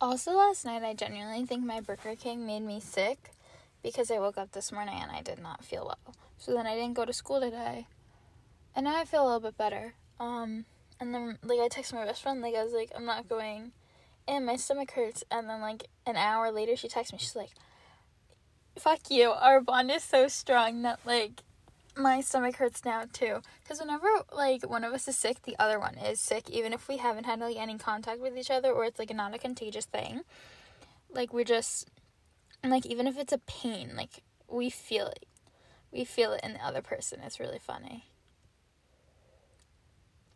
Also, 0.00 0.32
last 0.32 0.64
night, 0.64 0.82
I 0.82 0.94
genuinely 0.94 1.46
think 1.46 1.64
my 1.64 1.80
Burger 1.80 2.16
King 2.16 2.44
made 2.44 2.62
me 2.62 2.80
sick 2.80 3.30
because 3.82 4.10
I 4.10 4.18
woke 4.18 4.36
up 4.36 4.52
this 4.52 4.72
morning 4.72 4.98
and 5.00 5.12
I 5.12 5.22
did 5.22 5.40
not 5.40 5.64
feel 5.64 5.84
well. 5.86 6.14
So 6.42 6.52
then 6.52 6.66
I 6.66 6.74
didn't 6.74 6.94
go 6.94 7.04
to 7.04 7.12
school 7.12 7.40
today 7.40 7.86
and 8.74 8.84
now 8.84 8.96
I 8.96 9.04
feel 9.04 9.22
a 9.22 9.26
little 9.26 9.38
bit 9.38 9.56
better. 9.56 9.94
Um, 10.18 10.64
and 10.98 11.14
then 11.14 11.38
like 11.44 11.60
I 11.60 11.68
texted 11.68 11.94
my 11.94 12.04
best 12.04 12.20
friend, 12.20 12.40
like 12.40 12.56
I 12.56 12.64
was 12.64 12.72
like, 12.72 12.90
I'm 12.96 13.04
not 13.04 13.28
going, 13.28 13.70
and 14.26 14.44
my 14.44 14.56
stomach 14.56 14.90
hurts. 14.90 15.22
And 15.30 15.48
then 15.48 15.60
like 15.60 15.84
an 16.04 16.16
hour 16.16 16.50
later, 16.50 16.74
she 16.74 16.88
texts 16.88 17.12
me. 17.12 17.20
She's 17.20 17.36
like, 17.36 17.50
"Fuck 18.76 19.08
you. 19.08 19.30
Our 19.30 19.60
bond 19.60 19.92
is 19.92 20.02
so 20.02 20.26
strong 20.26 20.82
that 20.82 20.98
like 21.06 21.44
my 21.96 22.20
stomach 22.20 22.56
hurts 22.56 22.84
now 22.84 23.04
too. 23.12 23.40
Because 23.62 23.78
whenever 23.78 24.08
like 24.32 24.68
one 24.68 24.82
of 24.82 24.92
us 24.92 25.06
is 25.06 25.16
sick, 25.16 25.42
the 25.42 25.54
other 25.60 25.78
one 25.78 25.96
is 25.96 26.18
sick, 26.18 26.50
even 26.50 26.72
if 26.72 26.88
we 26.88 26.96
haven't 26.96 27.24
had 27.26 27.38
like 27.38 27.56
any 27.56 27.78
contact 27.78 28.20
with 28.20 28.36
each 28.36 28.50
other 28.50 28.72
or 28.72 28.84
it's 28.84 28.98
like 28.98 29.14
not 29.14 29.32
a 29.32 29.38
contagious 29.38 29.86
thing. 29.86 30.22
Like 31.08 31.32
we're 31.32 31.44
just 31.44 31.88
like 32.64 32.84
even 32.84 33.06
if 33.06 33.16
it's 33.16 33.32
a 33.32 33.38
pain, 33.38 33.92
like 33.96 34.24
we 34.48 34.70
feel 34.70 35.06
it. 35.06 35.26
We 35.92 36.04
feel 36.04 36.32
it 36.32 36.40
in 36.42 36.54
the 36.54 36.64
other 36.64 36.82
person. 36.82 37.20
It's 37.24 37.38
really 37.38 37.58
funny. 37.58 38.06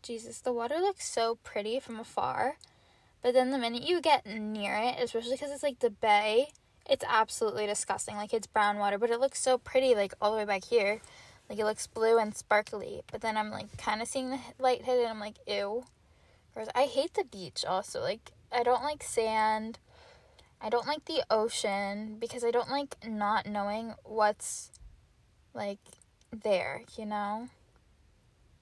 Jesus, 0.02 0.40
the 0.40 0.52
water 0.52 0.76
looks 0.76 1.08
so 1.08 1.36
pretty 1.42 1.80
from 1.80 1.98
afar. 1.98 2.58
But 3.22 3.34
then 3.34 3.50
the 3.50 3.58
minute 3.58 3.82
you 3.82 4.00
get 4.00 4.26
near 4.26 4.76
it, 4.76 4.96
especially 5.00 5.32
because 5.32 5.50
it's 5.50 5.62
like 5.62 5.80
the 5.80 5.90
bay, 5.90 6.50
it's 6.88 7.04
absolutely 7.08 7.66
disgusting. 7.66 8.16
Like 8.16 8.32
it's 8.32 8.46
brown 8.46 8.78
water, 8.78 8.98
but 8.98 9.10
it 9.10 9.18
looks 9.18 9.40
so 9.40 9.58
pretty, 9.58 9.94
like 9.94 10.14
all 10.20 10.30
the 10.30 10.36
way 10.36 10.44
back 10.44 10.64
here. 10.64 11.00
Like 11.48 11.58
it 11.58 11.64
looks 11.64 11.86
blue 11.86 12.18
and 12.18 12.36
sparkly. 12.36 13.02
But 13.10 13.22
then 13.22 13.36
I'm 13.36 13.50
like 13.50 13.76
kind 13.78 14.02
of 14.02 14.08
seeing 14.08 14.30
the 14.30 14.38
light 14.58 14.84
hit 14.84 14.98
it. 14.98 15.02
And 15.02 15.10
I'm 15.10 15.20
like, 15.20 15.36
ew. 15.46 15.84
I 16.74 16.84
hate 16.84 17.14
the 17.14 17.24
beach 17.24 17.64
also. 17.66 18.00
Like 18.00 18.32
I 18.52 18.62
don't 18.62 18.82
like 18.82 19.02
sand. 19.02 19.78
I 20.60 20.70
don't 20.70 20.86
like 20.86 21.04
the 21.04 21.22
ocean 21.30 22.16
because 22.18 22.44
I 22.44 22.50
don't 22.50 22.70
like 22.70 22.96
not 23.06 23.46
knowing 23.46 23.94
what's 24.04 24.70
like 25.56 25.80
there, 26.30 26.82
you 26.96 27.06
know? 27.06 27.48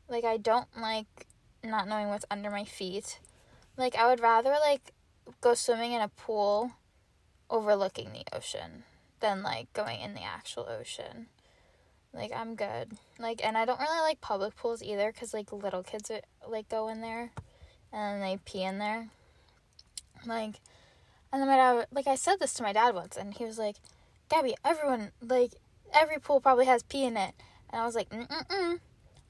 Like 0.08 0.24
I 0.24 0.36
don't 0.36 0.68
like 0.80 1.26
not 1.62 1.88
knowing 1.88 2.08
what's 2.08 2.24
under 2.30 2.50
my 2.50 2.64
feet. 2.64 3.18
Like 3.76 3.96
I 3.96 4.06
would 4.06 4.20
rather 4.20 4.50
like 4.50 4.92
go 5.40 5.54
swimming 5.54 5.92
in 5.92 6.00
a 6.00 6.08
pool 6.08 6.72
overlooking 7.50 8.12
the 8.12 8.24
ocean 8.34 8.84
than 9.20 9.42
like 9.42 9.72
going 9.72 10.00
in 10.00 10.14
the 10.14 10.22
actual 10.22 10.68
ocean. 10.68 11.26
Like 12.12 12.32
I'm 12.34 12.54
good. 12.54 12.92
Like 13.18 13.44
and 13.44 13.58
I 13.58 13.64
don't 13.64 13.80
really 13.80 14.00
like 14.00 14.20
public 14.20 14.56
pools 14.56 14.82
either 14.82 15.12
cuz 15.12 15.34
like 15.34 15.52
little 15.52 15.82
kids 15.82 16.10
are, 16.10 16.20
like 16.46 16.68
go 16.68 16.88
in 16.88 17.00
there 17.00 17.30
and 17.92 18.22
they 18.22 18.38
pee 18.44 18.62
in 18.62 18.78
there. 18.78 19.08
Like 20.24 20.60
and 21.32 21.42
then 21.42 21.48
my 21.48 21.56
dad 21.56 21.86
like 21.90 22.06
I 22.06 22.14
said 22.14 22.38
this 22.38 22.54
to 22.54 22.62
my 22.62 22.72
dad 22.72 22.94
once 22.94 23.16
and 23.16 23.34
he 23.34 23.44
was 23.44 23.58
like, 23.58 23.76
"Gabby, 24.28 24.54
everyone 24.64 25.10
like 25.20 25.54
every 25.94 26.18
pool 26.18 26.40
probably 26.40 26.66
has 26.66 26.82
pee 26.82 27.04
in 27.04 27.16
it." 27.16 27.34
And 27.70 27.80
I 27.80 27.86
was 27.86 27.94
like, 27.94 28.08
"Mm-mm." 28.10 28.80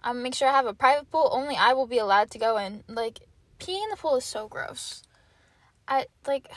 I'm 0.02 0.23
make 0.23 0.35
sure 0.35 0.49
I 0.49 0.52
have 0.52 0.66
a 0.66 0.75
private 0.75 1.11
pool 1.11 1.30
only 1.33 1.56
I 1.56 1.73
will 1.73 1.87
be 1.87 1.99
allowed 1.99 2.30
to 2.33 2.38
go 2.38 2.59
in. 2.59 2.85
Like 2.88 3.21
peeing 3.59 3.83
in 3.83 3.90
the 3.90 3.97
pool 3.97 4.16
is 4.16 4.25
so 4.25 4.49
gross. 4.49 5.02
I 5.88 6.06
like 6.26 6.49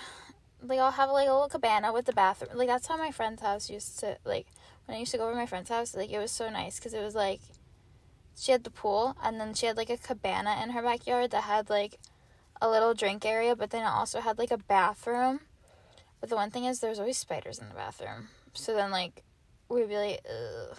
like 0.62 0.80
I'll 0.80 0.92
have 0.92 1.10
like 1.10 1.30
a 1.30 1.32
little 1.32 1.48
cabana 1.48 1.94
with 1.94 2.06
the 2.06 2.14
bathroom. 2.14 2.52
Like 2.56 2.68
that's 2.68 2.88
how 2.88 2.98
my 2.98 3.12
friend's 3.12 3.42
house 3.42 3.70
used 3.70 4.00
to 4.00 4.18
like 4.26 4.48
when 4.86 4.98
I 4.98 5.00
used 5.00 5.14
to 5.14 5.18
go 5.18 5.28
over 5.28 5.36
my 5.36 5.46
friend's 5.46 5.70
house. 5.70 5.96
Like 5.96 6.12
it 6.12 6.20
was 6.20 6.32
so 6.32 6.50
nice 6.50 6.78
because 6.78 6.94
it 6.94 7.02
was 7.04 7.16
like 7.16 7.40
she 8.38 8.52
had 8.52 8.66
the 8.66 8.70
pool 8.70 9.16
and 9.24 9.40
then 9.40 9.54
she 9.54 9.66
had 9.66 9.78
like 9.78 9.90
a 9.90 9.98
cabana 9.98 10.60
in 10.62 10.72
her 10.72 10.82
backyard 10.82 11.32
that 11.32 11.44
had 11.44 11.70
like 11.70 12.00
a 12.62 12.70
little 12.70 12.94
drink 12.94 13.26
area, 13.26 13.56
but 13.56 13.70
then 13.70 13.84
it 13.84 13.88
also 13.88 14.20
had 14.20 14.38
like 14.38 14.52
a 14.52 14.58
bathroom. 14.58 15.42
But 16.20 16.30
the 16.30 16.36
one 16.36 16.50
thing 16.50 16.66
is, 16.66 16.80
there's 16.80 17.00
always 17.00 17.18
spiders 17.18 17.60
in 17.60 17.70
the 17.70 17.76
bathroom. 17.76 18.30
So 18.54 18.74
then 18.74 18.92
like 18.92 19.24
we'd 19.70 19.90
be 19.90 19.98
like, 19.98 20.22
ugh. 20.30 20.78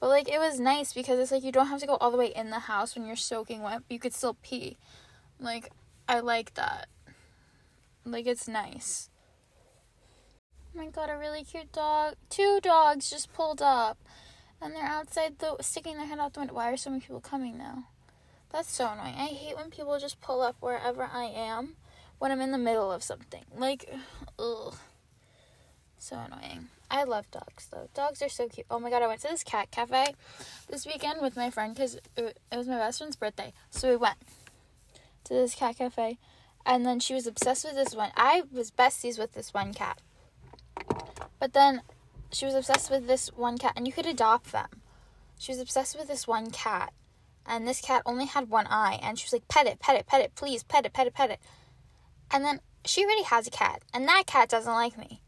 But 0.00 0.08
like 0.08 0.28
it 0.28 0.38
was 0.38 0.60
nice 0.60 0.92
because 0.92 1.18
it's 1.18 1.32
like 1.32 1.42
you 1.42 1.52
don't 1.52 1.66
have 1.66 1.80
to 1.80 1.86
go 1.86 1.96
all 1.96 2.10
the 2.10 2.16
way 2.16 2.32
in 2.34 2.50
the 2.50 2.60
house 2.60 2.94
when 2.94 3.06
you're 3.06 3.16
soaking 3.16 3.62
wet. 3.62 3.82
You 3.88 3.98
could 3.98 4.14
still 4.14 4.36
pee. 4.42 4.76
Like 5.40 5.70
I 6.08 6.20
like 6.20 6.54
that. 6.54 6.88
Like 8.04 8.26
it's 8.26 8.46
nice. 8.46 9.10
Oh 10.74 10.78
my 10.78 10.86
god, 10.86 11.10
a 11.10 11.18
really 11.18 11.42
cute 11.42 11.72
dog. 11.72 12.14
Two 12.30 12.60
dogs 12.62 13.10
just 13.10 13.32
pulled 13.32 13.60
up. 13.60 13.98
And 14.60 14.74
they're 14.74 14.84
outside 14.84 15.38
the 15.38 15.56
sticking 15.60 15.96
their 15.96 16.06
head 16.06 16.18
out 16.18 16.34
the 16.34 16.40
window. 16.40 16.54
Why 16.54 16.72
are 16.72 16.76
so 16.76 16.90
many 16.90 17.00
people 17.00 17.20
coming 17.20 17.56
now? 17.56 17.84
That's 18.50 18.72
so 18.72 18.88
annoying. 18.88 19.14
I 19.14 19.26
hate 19.26 19.56
when 19.56 19.70
people 19.70 19.98
just 19.98 20.20
pull 20.20 20.40
up 20.40 20.56
wherever 20.60 21.08
I 21.12 21.24
am 21.24 21.76
when 22.18 22.32
I'm 22.32 22.40
in 22.40 22.50
the 22.50 22.58
middle 22.58 22.90
of 22.90 23.02
something. 23.02 23.44
Like, 23.56 23.92
ugh. 24.38 24.74
So 25.98 26.16
annoying. 26.16 26.68
I 26.90 27.04
love 27.04 27.30
dogs 27.30 27.68
though. 27.70 27.88
Dogs 27.94 28.22
are 28.22 28.28
so 28.28 28.48
cute. 28.48 28.66
Oh 28.70 28.78
my 28.78 28.90
god, 28.90 29.02
I 29.02 29.06
went 29.06 29.20
to 29.22 29.28
this 29.28 29.44
cat 29.44 29.70
cafe 29.70 30.14
this 30.70 30.86
weekend 30.86 31.20
with 31.20 31.36
my 31.36 31.50
friend 31.50 31.74
because 31.74 31.98
it 32.16 32.36
was 32.52 32.66
my 32.66 32.78
best 32.78 32.98
friend's 32.98 33.16
birthday. 33.16 33.52
So 33.70 33.90
we 33.90 33.96
went 33.96 34.16
to 35.24 35.34
this 35.34 35.54
cat 35.54 35.76
cafe 35.76 36.18
and 36.64 36.84
then 36.84 37.00
she 37.00 37.14
was 37.14 37.26
obsessed 37.26 37.64
with 37.64 37.74
this 37.74 37.94
one. 37.94 38.10
I 38.16 38.42
was 38.52 38.70
besties 38.70 39.18
with 39.18 39.32
this 39.32 39.54
one 39.54 39.72
cat. 39.72 40.00
But 41.38 41.52
then 41.54 41.82
she 42.30 42.44
was 42.44 42.54
obsessed 42.54 42.90
with 42.90 43.06
this 43.06 43.28
one 43.28 43.58
cat, 43.58 43.72
and 43.76 43.86
you 43.86 43.92
could 43.92 44.06
adopt 44.06 44.52
them. 44.52 44.68
She 45.38 45.52
was 45.52 45.60
obsessed 45.60 45.96
with 45.96 46.08
this 46.08 46.26
one 46.26 46.50
cat, 46.50 46.92
and 47.46 47.66
this 47.66 47.80
cat 47.80 48.02
only 48.04 48.26
had 48.26 48.50
one 48.50 48.66
eye, 48.66 48.98
and 49.02 49.18
she 49.18 49.24
was 49.24 49.32
like, 49.32 49.48
pet 49.48 49.66
it, 49.66 49.80
pet 49.80 49.96
it, 49.96 50.06
pet 50.06 50.20
it, 50.20 50.34
please, 50.34 50.62
pet 50.62 50.84
it, 50.84 50.92
pet 50.92 51.06
it, 51.06 51.14
pet 51.14 51.30
it. 51.30 51.40
And 52.30 52.44
then 52.44 52.60
she 52.84 53.04
already 53.04 53.22
has 53.22 53.46
a 53.46 53.50
cat, 53.50 53.82
and 53.94 54.06
that 54.06 54.24
cat 54.26 54.50
doesn't 54.50 54.72
like 54.72 54.98
me. 54.98 55.22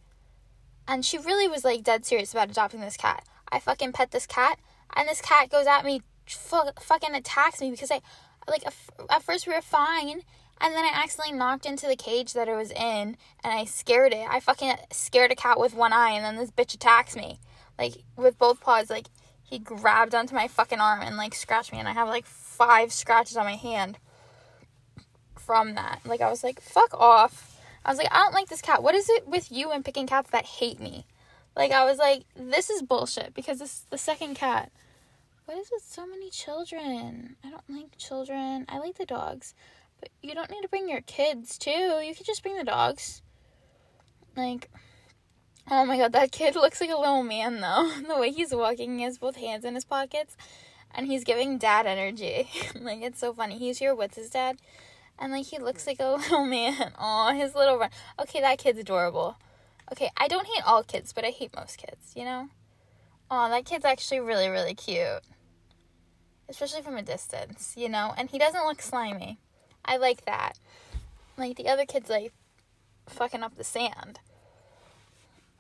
And 0.91 1.05
she 1.05 1.19
really 1.19 1.47
was 1.47 1.65
like 1.65 1.85
dead 1.85 2.05
serious 2.05 2.33
about 2.33 2.51
adopting 2.51 2.81
this 2.81 2.97
cat. 2.97 3.25
I 3.53 3.61
fucking 3.61 3.93
pet 3.93 4.11
this 4.11 4.27
cat, 4.27 4.59
and 4.95 5.09
this 5.09 5.21
cat 5.21 5.49
goes 5.49 5.67
at 5.67 5.85
me, 5.85 6.03
fucking 6.27 7.15
attacks 7.15 7.61
me 7.61 7.71
because 7.71 7.91
I, 7.91 8.01
like, 8.49 8.65
at 9.09 9.23
first 9.23 9.47
we 9.47 9.55
were 9.55 9.61
fine, 9.61 10.23
and 10.61 10.75
then 10.75 10.85
I 10.85 10.91
accidentally 10.93 11.39
knocked 11.39 11.65
into 11.65 11.87
the 11.87 11.97
cage 11.97 12.33
that 12.33 12.49
it 12.49 12.57
was 12.57 12.71
in 12.71 13.17
and 13.43 13.53
I 13.53 13.65
scared 13.65 14.13
it. 14.13 14.27
I 14.29 14.41
fucking 14.41 14.75
scared 14.93 15.33
a 15.33 15.37
cat 15.37 15.59
with 15.59 15.75
one 15.75 15.93
eye 15.93 16.11
and 16.11 16.25
then 16.25 16.37
this 16.37 16.51
bitch 16.51 16.75
attacks 16.75 17.17
me. 17.17 17.41
Like 17.79 18.03
with 18.17 18.39
both 18.39 18.61
paws, 18.61 18.91
like 18.91 19.07
he 19.43 19.59
grabbed 19.59 20.15
onto 20.15 20.35
my 20.35 20.49
fucking 20.49 20.79
arm 20.79 21.01
and 21.01 21.17
like 21.17 21.35
scratched 21.35 21.73
me 21.73 21.79
and 21.79 21.89
I 21.89 21.93
have 21.93 22.09
like 22.09 22.27
five 22.27 22.93
scratches 22.93 23.39
on 23.39 23.47
my 23.47 23.57
hand 23.57 23.99
from 25.39 25.77
that. 25.77 26.01
Like 26.05 26.21
I 26.21 26.29
was 26.29 26.45
like, 26.45 26.61
fuck 26.61 26.93
off. 26.93 27.50
I 27.85 27.91
was 27.91 27.99
like, 27.99 28.09
I 28.11 28.19
don't 28.19 28.35
like 28.35 28.49
this 28.49 28.63
cat. 28.63 28.83
What 28.83 28.95
is 28.95 29.09
it 29.09 29.27
with 29.27 29.51
you 29.51 29.71
and 29.71 29.85
picking 29.85 30.07
cats 30.07 30.31
that 30.31 30.45
hate 30.45 30.81
me? 30.81 31.07
Like 31.57 31.73
I 31.73 31.85
was 31.85 31.99
like, 31.99 32.25
this 32.37 32.71
is 32.71 32.83
bullshit 32.83 33.35
because 33.35 33.59
this 33.59 33.73
is 33.73 33.87
the 33.91 33.99
second 33.99 34.35
cat. 34.35 34.71
What 35.47 35.59
is 35.59 35.71
with 35.73 35.83
so 35.83 36.07
many 36.07 36.31
children? 36.31 37.37
I 37.45 37.51
don't 37.51 37.69
like 37.69 37.99
children. 37.99 38.67
I 38.69 38.79
like 38.79 38.99
the 38.99 39.07
dogs. 39.07 39.55
But 39.99 40.11
you 40.23 40.35
don't 40.35 40.51
need 40.51 40.63
to 40.63 40.69
bring 40.69 40.89
your 40.89 41.01
kids 41.01 41.59
too. 41.59 41.71
You 41.71 42.15
could 42.17 42.27
just 42.27 42.43
bring 42.43 42.57
the 42.57 42.65
dogs. 42.65 43.23
Like, 44.37 44.71
oh 45.71 45.85
my 45.85 45.99
god, 45.99 46.13
that 46.13 46.33
kid 46.33 46.55
looks 46.55 46.81
like 46.81 46.91
a 46.91 46.97
little 46.97 47.23
man 47.23 47.61
though. 47.61 47.91
the 48.09 48.19
way 48.19 48.31
he's 48.31 48.55
walking, 48.55 48.99
he 48.99 49.05
has 49.05 49.19
both 49.19 49.37
hands 49.37 49.65
in 49.65 49.75
his 49.75 49.85
pockets, 49.85 50.37
and 50.95 51.07
he's 51.07 51.25
giving 51.25 51.59
dad 51.59 51.87
energy. 51.87 52.49
like, 52.81 53.03
it's 53.03 53.19
so 53.19 53.35
funny. 53.35 53.59
He's 53.59 53.79
here 53.79 53.95
with 53.95 54.15
his 54.15 54.31
dad, 54.31 54.59
and 55.21 55.33
like 55.33 55.47
he 55.47 55.59
looks 55.59 55.87
like 55.87 56.01
a 56.01 56.11
little 56.17 56.45
man. 56.45 56.93
Oh, 56.99 57.33
his 57.35 57.55
little 57.55 57.79
run. 57.79 57.91
Okay, 58.19 58.41
that 58.41 58.59
kid's 58.59 58.79
adorable. 58.79 59.37
Okay, 59.93 60.11
I 60.17 60.29
don't 60.29 60.47
hate 60.47 60.67
all 60.67 60.83
kids, 60.83 61.13
but 61.13 61.25
I 61.25 61.31
hate 61.31 61.55
most 61.55 61.79
kids. 61.79 62.13
You 62.17 62.25
know. 62.25 62.49
Oh, 63.31 63.49
that 63.49 63.65
kid's 63.65 63.85
actually 63.85 64.21
really, 64.21 64.49
really 64.49 64.75
cute. 64.75 65.23
Especially 66.49 66.83
from 66.83 66.97
a 66.97 67.03
distance, 67.03 67.75
you 67.77 67.89
know? 67.89 68.13
And 68.17 68.29
he 68.29 68.39
doesn't 68.39 68.67
look 68.67 68.83
slimy. 68.83 69.39
I 69.85 69.99
like 69.99 70.25
that. 70.25 70.59
Like 71.37 71.57
the 71.57 71.69
other 71.69 71.87
kids 71.87 72.11
like 72.11 72.33
fucking 73.07 73.45
up 73.45 73.57
the 73.57 73.63
sand. 73.63 74.19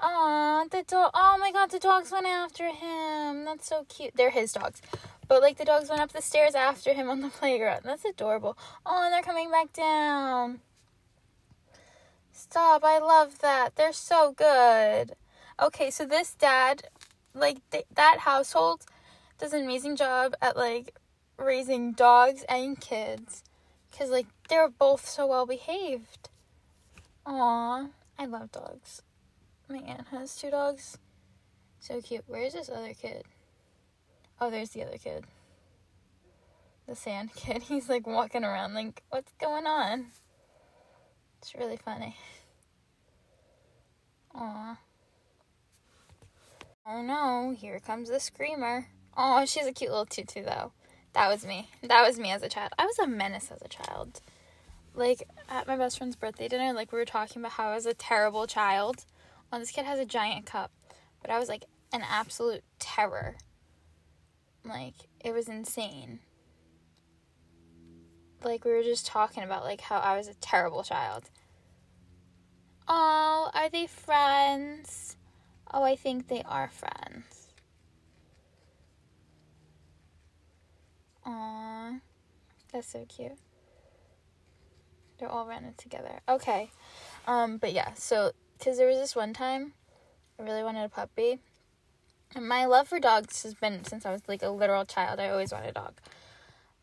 Aw, 0.00 0.64
the 0.70 0.82
dog. 0.82 1.12
Oh 1.14 1.36
my 1.38 1.52
god, 1.52 1.70
the 1.70 1.78
dogs 1.78 2.10
went 2.10 2.26
after 2.26 2.66
him. 2.66 3.44
That's 3.44 3.68
so 3.68 3.84
cute. 3.88 4.16
They're 4.16 4.30
his 4.30 4.52
dogs. 4.52 4.82
But 5.30 5.42
like 5.42 5.58
the 5.58 5.64
dogs 5.64 5.88
went 5.88 6.00
up 6.02 6.10
the 6.10 6.22
stairs 6.22 6.56
after 6.56 6.92
him 6.92 7.08
on 7.08 7.20
the 7.20 7.28
playground. 7.38 7.82
That's 7.84 8.04
adorable. 8.04 8.58
Oh, 8.84 9.04
and 9.04 9.12
they're 9.12 9.22
coming 9.22 9.48
back 9.48 9.72
down. 9.72 10.58
Stop. 12.32 12.82
I 12.82 12.98
love 12.98 13.38
that. 13.38 13.76
They're 13.76 13.92
so 13.92 14.32
good. 14.32 15.14
Okay, 15.62 15.88
so 15.88 16.04
this 16.04 16.34
dad, 16.34 16.88
like 17.32 17.58
th- 17.70 17.84
that 17.94 18.18
household, 18.22 18.86
does 19.38 19.52
an 19.52 19.62
amazing 19.62 19.94
job 19.94 20.34
at 20.42 20.56
like 20.56 20.96
raising 21.36 21.92
dogs 21.92 22.44
and 22.48 22.80
kids. 22.80 23.44
Because, 23.88 24.10
like, 24.10 24.26
they're 24.48 24.68
both 24.68 25.08
so 25.08 25.28
well 25.28 25.46
behaved. 25.46 26.28
Aw, 27.24 27.86
I 28.18 28.26
love 28.26 28.50
dogs. 28.50 29.02
My 29.68 29.78
aunt 29.78 30.08
has 30.08 30.34
two 30.34 30.50
dogs. 30.50 30.98
So 31.78 32.00
cute. 32.00 32.24
Where's 32.26 32.54
this 32.54 32.68
other 32.68 32.94
kid? 32.94 33.24
Oh, 34.40 34.50
there's 34.50 34.70
the 34.70 34.82
other 34.82 34.98
kid. 34.98 35.24
The 36.88 36.94
sand 36.94 37.30
kid. 37.36 37.62
He's 37.62 37.88
like 37.88 38.06
walking 38.06 38.44
around, 38.44 38.74
like, 38.74 39.02
what's 39.10 39.32
going 39.40 39.66
on? 39.66 40.06
It's 41.40 41.54
really 41.54 41.76
funny. 41.76 42.16
Aw. 44.34 44.78
Oh 46.86 47.02
no, 47.02 47.54
here 47.56 47.80
comes 47.80 48.10
the 48.10 48.20
screamer. 48.20 48.88
Oh, 49.16 49.44
she's 49.44 49.66
a 49.66 49.72
cute 49.72 49.90
little 49.90 50.06
tutu 50.06 50.42
though. 50.42 50.72
That 51.12 51.28
was 51.28 51.44
me. 51.44 51.68
That 51.82 52.06
was 52.06 52.18
me 52.18 52.30
as 52.30 52.42
a 52.42 52.48
child. 52.48 52.72
I 52.78 52.86
was 52.86 52.98
a 52.98 53.06
menace 53.06 53.50
as 53.50 53.62
a 53.62 53.68
child. 53.68 54.20
Like 54.94 55.22
at 55.48 55.66
my 55.66 55.76
best 55.76 55.98
friend's 55.98 56.16
birthday 56.16 56.48
dinner, 56.48 56.72
like 56.72 56.92
we 56.92 56.98
were 56.98 57.04
talking 57.04 57.42
about 57.42 57.52
how 57.52 57.70
I 57.70 57.74
was 57.74 57.86
a 57.86 57.94
terrible 57.94 58.46
child. 58.46 59.04
Well, 59.50 59.60
this 59.60 59.70
kid 59.70 59.84
has 59.84 59.98
a 59.98 60.04
giant 60.04 60.46
cup, 60.46 60.70
but 61.20 61.30
I 61.30 61.38
was 61.38 61.48
like 61.48 61.64
an 61.92 62.02
absolute 62.08 62.62
terror. 62.78 63.36
Like, 64.64 64.94
it 65.24 65.32
was 65.32 65.48
insane. 65.48 66.20
Like, 68.42 68.64
we 68.64 68.72
were 68.72 68.82
just 68.82 69.06
talking 69.06 69.42
about, 69.42 69.64
like, 69.64 69.80
how 69.80 69.98
I 69.98 70.16
was 70.16 70.28
a 70.28 70.34
terrible 70.34 70.82
child. 70.82 71.30
Oh, 72.88 73.50
are 73.54 73.68
they 73.68 73.86
friends? 73.86 75.16
Oh, 75.72 75.82
I 75.82 75.96
think 75.96 76.28
they 76.28 76.42
are 76.42 76.68
friends. 76.68 77.48
Aw, 81.24 82.00
that's 82.72 82.88
so 82.88 83.04
cute. 83.08 83.38
They're 85.18 85.28
all 85.28 85.46
running 85.46 85.74
together. 85.76 86.20
Okay. 86.28 86.70
Um, 87.26 87.58
but 87.58 87.72
yeah, 87.72 87.92
so, 87.94 88.32
because 88.58 88.78
there 88.78 88.88
was 88.88 88.98
this 88.98 89.14
one 89.14 89.34
time 89.34 89.74
I 90.38 90.42
really 90.42 90.62
wanted 90.62 90.84
a 90.84 90.88
puppy. 90.88 91.38
My 92.38 92.64
love 92.64 92.86
for 92.88 93.00
dogs 93.00 93.42
has 93.42 93.54
been 93.54 93.84
since 93.84 94.06
I 94.06 94.12
was 94.12 94.22
like 94.28 94.42
a 94.42 94.50
literal 94.50 94.84
child. 94.84 95.18
I 95.18 95.30
always 95.30 95.52
wanted 95.52 95.70
a 95.70 95.72
dog. 95.72 95.94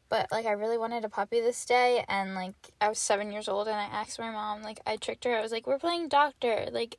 But 0.09 0.27
like 0.31 0.45
I 0.45 0.51
really 0.51 0.77
wanted 0.77 1.05
a 1.05 1.09
puppy 1.09 1.39
this 1.39 1.65
day 1.65 2.03
and 2.07 2.35
like 2.35 2.55
I 2.81 2.89
was 2.89 2.99
7 2.99 3.31
years 3.31 3.47
old 3.47 3.67
and 3.67 3.75
I 3.77 3.83
asked 3.83 4.19
my 4.19 4.29
mom 4.29 4.61
like 4.61 4.79
I 4.85 4.97
tricked 4.97 5.23
her. 5.23 5.35
I 5.35 5.41
was 5.41 5.51
like 5.51 5.65
we're 5.65 5.79
playing 5.79 6.09
doctor. 6.09 6.67
Like 6.71 6.97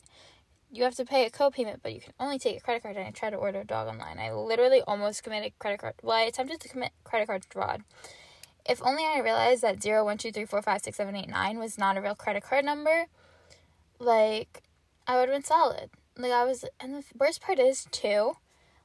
you 0.70 0.84
have 0.84 0.94
to 0.96 1.04
pay 1.04 1.26
a 1.26 1.30
co-payment, 1.30 1.80
but 1.82 1.94
you 1.94 2.00
can 2.00 2.12
only 2.18 2.38
take 2.38 2.56
a 2.56 2.60
credit 2.60 2.82
card 2.82 2.96
and 2.96 3.06
I 3.06 3.10
tried 3.10 3.30
to 3.30 3.36
order 3.36 3.60
a 3.60 3.64
dog 3.64 3.88
online. 3.88 4.18
I 4.18 4.32
literally 4.32 4.82
almost 4.86 5.22
committed 5.22 5.58
credit 5.58 5.80
card. 5.80 5.94
Well, 6.02 6.16
I 6.16 6.22
attempted 6.22 6.60
to 6.60 6.68
commit 6.68 6.92
credit 7.04 7.26
card 7.26 7.44
fraud. 7.50 7.82
If 8.68 8.82
only 8.82 9.04
I 9.04 9.20
realized 9.20 9.62
that 9.62 9.82
0 9.82 10.04
1 10.04 10.18
2 10.18 10.32
3 10.32 10.44
4 10.46 10.62
5 10.62 10.82
6 10.82 10.96
7 10.96 11.16
8 11.16 11.28
9 11.28 11.58
was 11.58 11.78
not 11.78 11.96
a 11.98 12.00
real 12.02 12.14
credit 12.14 12.42
card 12.44 12.64
number. 12.64 13.06
Like 13.98 14.62
I 15.06 15.18
would 15.18 15.28
have 15.28 15.36
been 15.36 15.44
solid. 15.44 15.90
Like 16.18 16.32
I 16.32 16.44
was, 16.44 16.64
and 16.80 16.94
the 16.96 17.04
worst 17.16 17.40
part 17.40 17.60
is 17.60 17.86
too, 17.92 18.36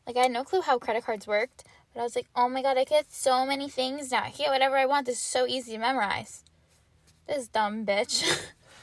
like 0.06 0.16
I 0.16 0.22
had 0.22 0.32
no 0.32 0.44
clue 0.44 0.62
how 0.62 0.78
credit 0.78 1.04
cards 1.04 1.26
worked, 1.26 1.64
but 1.92 2.02
I 2.02 2.04
was 2.04 2.16
like, 2.16 2.28
oh 2.36 2.48
my 2.48 2.62
god, 2.62 2.78
I 2.78 2.84
get 2.84 3.12
so 3.12 3.44
many 3.44 3.68
things 3.68 4.12
now. 4.12 4.24
I 4.24 4.30
get 4.30 4.52
whatever 4.52 4.78
I 4.78 4.86
want. 4.86 5.08
This 5.08 5.18
is 5.18 5.24
so 5.24 5.48
easy 5.48 5.74
to 5.74 5.80
memorize. 5.80 6.44
This 7.28 7.48
dumb 7.48 7.88
bitch. 7.88 8.24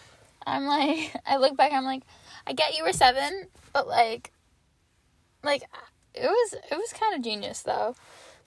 I'm 0.47 0.67
like, 0.67 1.15
I 1.25 1.37
look 1.37 1.57
back, 1.57 1.73
I'm 1.73 1.85
like, 1.85 2.03
I 2.45 2.53
get 2.53 2.77
you 2.77 2.83
were 2.83 2.93
seven, 2.93 3.47
but 3.73 3.87
like, 3.87 4.33
like 5.45 5.63
it 6.15 6.27
was 6.27 6.55
it 6.55 6.77
was 6.77 6.93
kind 6.93 7.15
of 7.15 7.23
genius 7.23 7.63
though. 7.63 7.95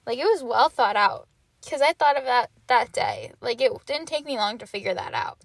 Like 0.06 0.18
it 0.18 0.26
was 0.26 0.44
well 0.44 0.68
thought 0.68 0.98
out 0.98 1.30
because 1.64 1.82
I 1.82 1.94
thought 1.94 2.18
of 2.18 2.26
that 2.26 2.52
that 2.68 2.92
day. 2.92 3.32
Like 3.40 3.62
it 3.62 3.72
didn't 3.86 4.08
take 4.08 4.26
me 4.26 4.36
long 4.36 4.58
to 4.58 4.68
figure 4.68 4.94
that 4.94 5.14
out. 5.14 5.38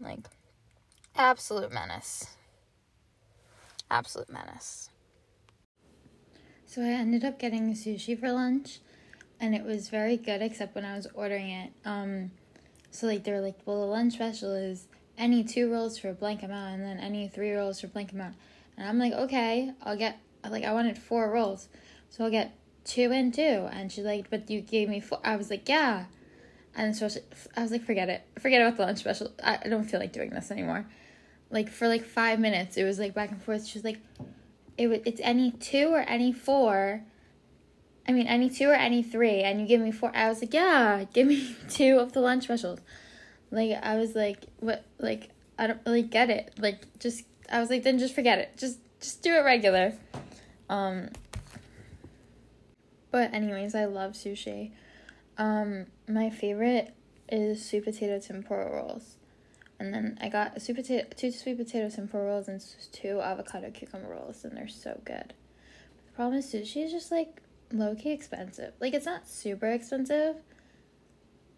Like 0.00 0.20
absolute 1.16 1.72
menace 1.72 2.36
absolute 3.90 4.30
menace. 4.30 4.90
So 6.66 6.82
I 6.82 6.90
ended 6.90 7.24
up 7.24 7.38
getting 7.38 7.74
sushi 7.74 8.18
for 8.18 8.30
lunch, 8.30 8.78
and 9.40 9.54
it 9.54 9.64
was 9.64 9.88
very 9.88 10.16
good, 10.16 10.40
except 10.40 10.74
when 10.74 10.84
I 10.84 10.94
was 10.94 11.08
ordering 11.14 11.50
it. 11.50 11.72
Um, 11.84 12.30
so 12.92 13.06
like 13.06 13.24
they 13.24 13.32
were 13.32 13.40
like, 13.40 13.58
well, 13.64 13.80
the 13.80 13.86
lunch 13.86 14.14
special 14.14 14.54
is 14.54 14.86
any 15.18 15.42
two 15.42 15.70
rolls 15.70 15.98
for 15.98 16.10
a 16.10 16.14
blank 16.14 16.42
amount, 16.42 16.74
and 16.74 16.84
then 16.84 16.98
any 16.98 17.26
three 17.28 17.52
rolls 17.52 17.80
for 17.80 17.88
a 17.88 17.90
blank 17.90 18.12
amount. 18.12 18.36
And 18.76 18.88
I'm 18.88 18.98
like, 18.98 19.12
okay, 19.12 19.72
I'll 19.82 19.96
get 19.96 20.18
like 20.48 20.64
I 20.64 20.72
wanted 20.72 20.96
four 20.96 21.28
rolls, 21.30 21.68
so 22.08 22.24
I'll 22.24 22.30
get 22.30 22.56
two 22.84 23.10
and 23.10 23.34
two. 23.34 23.68
And 23.72 23.90
she's 23.90 24.04
like, 24.04 24.30
but 24.30 24.48
you 24.48 24.60
gave 24.60 24.88
me 24.88 25.00
four. 25.00 25.18
I 25.24 25.34
was 25.36 25.50
like, 25.50 25.68
yeah. 25.68 26.04
And 26.76 26.94
so 26.94 27.08
I 27.56 27.62
was 27.62 27.72
like, 27.72 27.82
forget 27.82 28.08
it, 28.08 28.22
forget 28.38 28.62
about 28.62 28.76
the 28.76 28.84
lunch 28.84 28.98
special. 28.98 29.32
I 29.42 29.68
don't 29.68 29.84
feel 29.84 29.98
like 29.98 30.12
doing 30.12 30.30
this 30.30 30.52
anymore 30.52 30.86
like 31.50 31.68
for 31.68 31.88
like 31.88 32.04
five 32.04 32.38
minutes 32.38 32.76
it 32.76 32.84
was 32.84 32.98
like 32.98 33.14
back 33.14 33.30
and 33.30 33.42
forth. 33.42 33.66
She 33.66 33.78
was 33.78 33.84
like 33.84 33.98
it 34.78 34.86
was 34.86 35.00
it's 35.04 35.20
any 35.22 35.50
two 35.52 35.88
or 35.88 36.00
any 36.00 36.32
four. 36.32 37.02
I 38.08 38.12
mean 38.12 38.26
any 38.26 38.48
two 38.48 38.68
or 38.68 38.74
any 38.74 39.02
three 39.02 39.42
and 39.42 39.60
you 39.60 39.66
give 39.66 39.80
me 39.80 39.90
four. 39.90 40.12
I 40.14 40.28
was 40.28 40.40
like 40.40 40.54
yeah 40.54 41.04
give 41.12 41.26
me 41.26 41.56
two 41.68 41.98
of 41.98 42.12
the 42.12 42.20
lunch 42.20 42.44
specials. 42.44 42.80
Like 43.50 43.76
i 43.82 43.96
was 43.96 44.14
like 44.14 44.44
what 44.60 44.84
like 44.98 45.30
i 45.58 45.66
don't 45.66 45.80
really 45.84 46.02
get 46.02 46.30
it. 46.30 46.54
Like 46.58 46.86
just 46.98 47.24
i 47.50 47.60
was 47.60 47.68
like 47.68 47.82
then 47.82 47.98
just 47.98 48.14
forget 48.14 48.38
it. 48.38 48.56
Just 48.56 48.78
just 49.00 49.22
do 49.22 49.34
it 49.34 49.40
regular. 49.40 49.94
Um 50.68 51.08
but 53.10 53.34
anyways 53.34 53.74
i 53.74 53.86
love 53.86 54.12
sushi. 54.12 54.70
Um 55.36 55.86
my 56.08 56.30
favorite 56.30 56.94
is 57.28 57.64
sweet 57.68 57.84
potato 57.84 58.18
tempura 58.18 58.70
rolls 58.70 59.16
and 59.80 59.94
then 59.94 60.18
I 60.20 60.28
got 60.28 60.60
sweet 60.60 60.76
potato, 60.76 61.08
two 61.16 61.32
sweet 61.32 61.56
potato 61.56 61.88
tempura 61.88 62.26
rolls 62.26 62.48
and 62.48 62.62
two 62.92 63.18
avocado 63.20 63.70
cucumber 63.70 64.08
rolls, 64.08 64.44
and 64.44 64.54
they're 64.54 64.68
so 64.68 65.00
good. 65.06 65.32
The 66.06 66.12
problem 66.14 66.38
is 66.38 66.52
sushi 66.52 66.84
is 66.84 66.92
just 66.92 67.10
like 67.10 67.40
low 67.72 67.94
key 67.94 68.10
expensive. 68.10 68.74
Like 68.78 68.92
it's 68.92 69.06
not 69.06 69.26
super 69.26 69.70
expensive, 69.70 70.36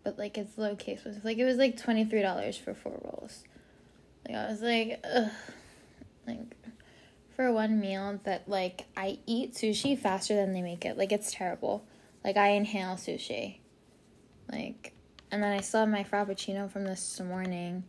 but 0.05 0.19
like 0.19 0.39
it's 0.39 0.57
low 0.57 0.77
key 0.77 0.93
expensive. 0.93 1.25
Like 1.25 1.39
it 1.39 1.45
was 1.45 1.57
like 1.57 1.77
twenty 1.77 2.05
three 2.05 2.23
dollars 2.23 2.57
for 2.57 2.75
four 2.75 3.01
rolls. 3.03 3.43
Like 4.27 4.37
I 4.37 4.47
was 4.47 4.63
like, 4.63 5.05
ugh, 5.13 5.31
like 6.25 6.57
for 7.35 7.53
one 7.53 7.81
meal 7.81 8.21
that 8.23 8.49
like 8.49 8.85
I 8.97 9.19
eat 9.27 9.55
sushi 9.55 9.99
faster 9.99 10.37
than 10.37 10.53
they 10.53 10.63
make 10.63 10.85
it. 10.85 10.97
Like 10.97 11.11
it's 11.11 11.33
terrible. 11.33 11.85
Like 12.25 12.37
I 12.37 12.51
inhale 12.51 12.95
sushi. 12.95 13.57
Like 14.49 14.93
and 15.33 15.43
then 15.43 15.51
I 15.51 15.61
still 15.61 15.81
have 15.81 15.89
my 15.89 16.05
frappuccino 16.05 16.71
from 16.71 16.85
this 16.85 17.19
morning 17.19 17.83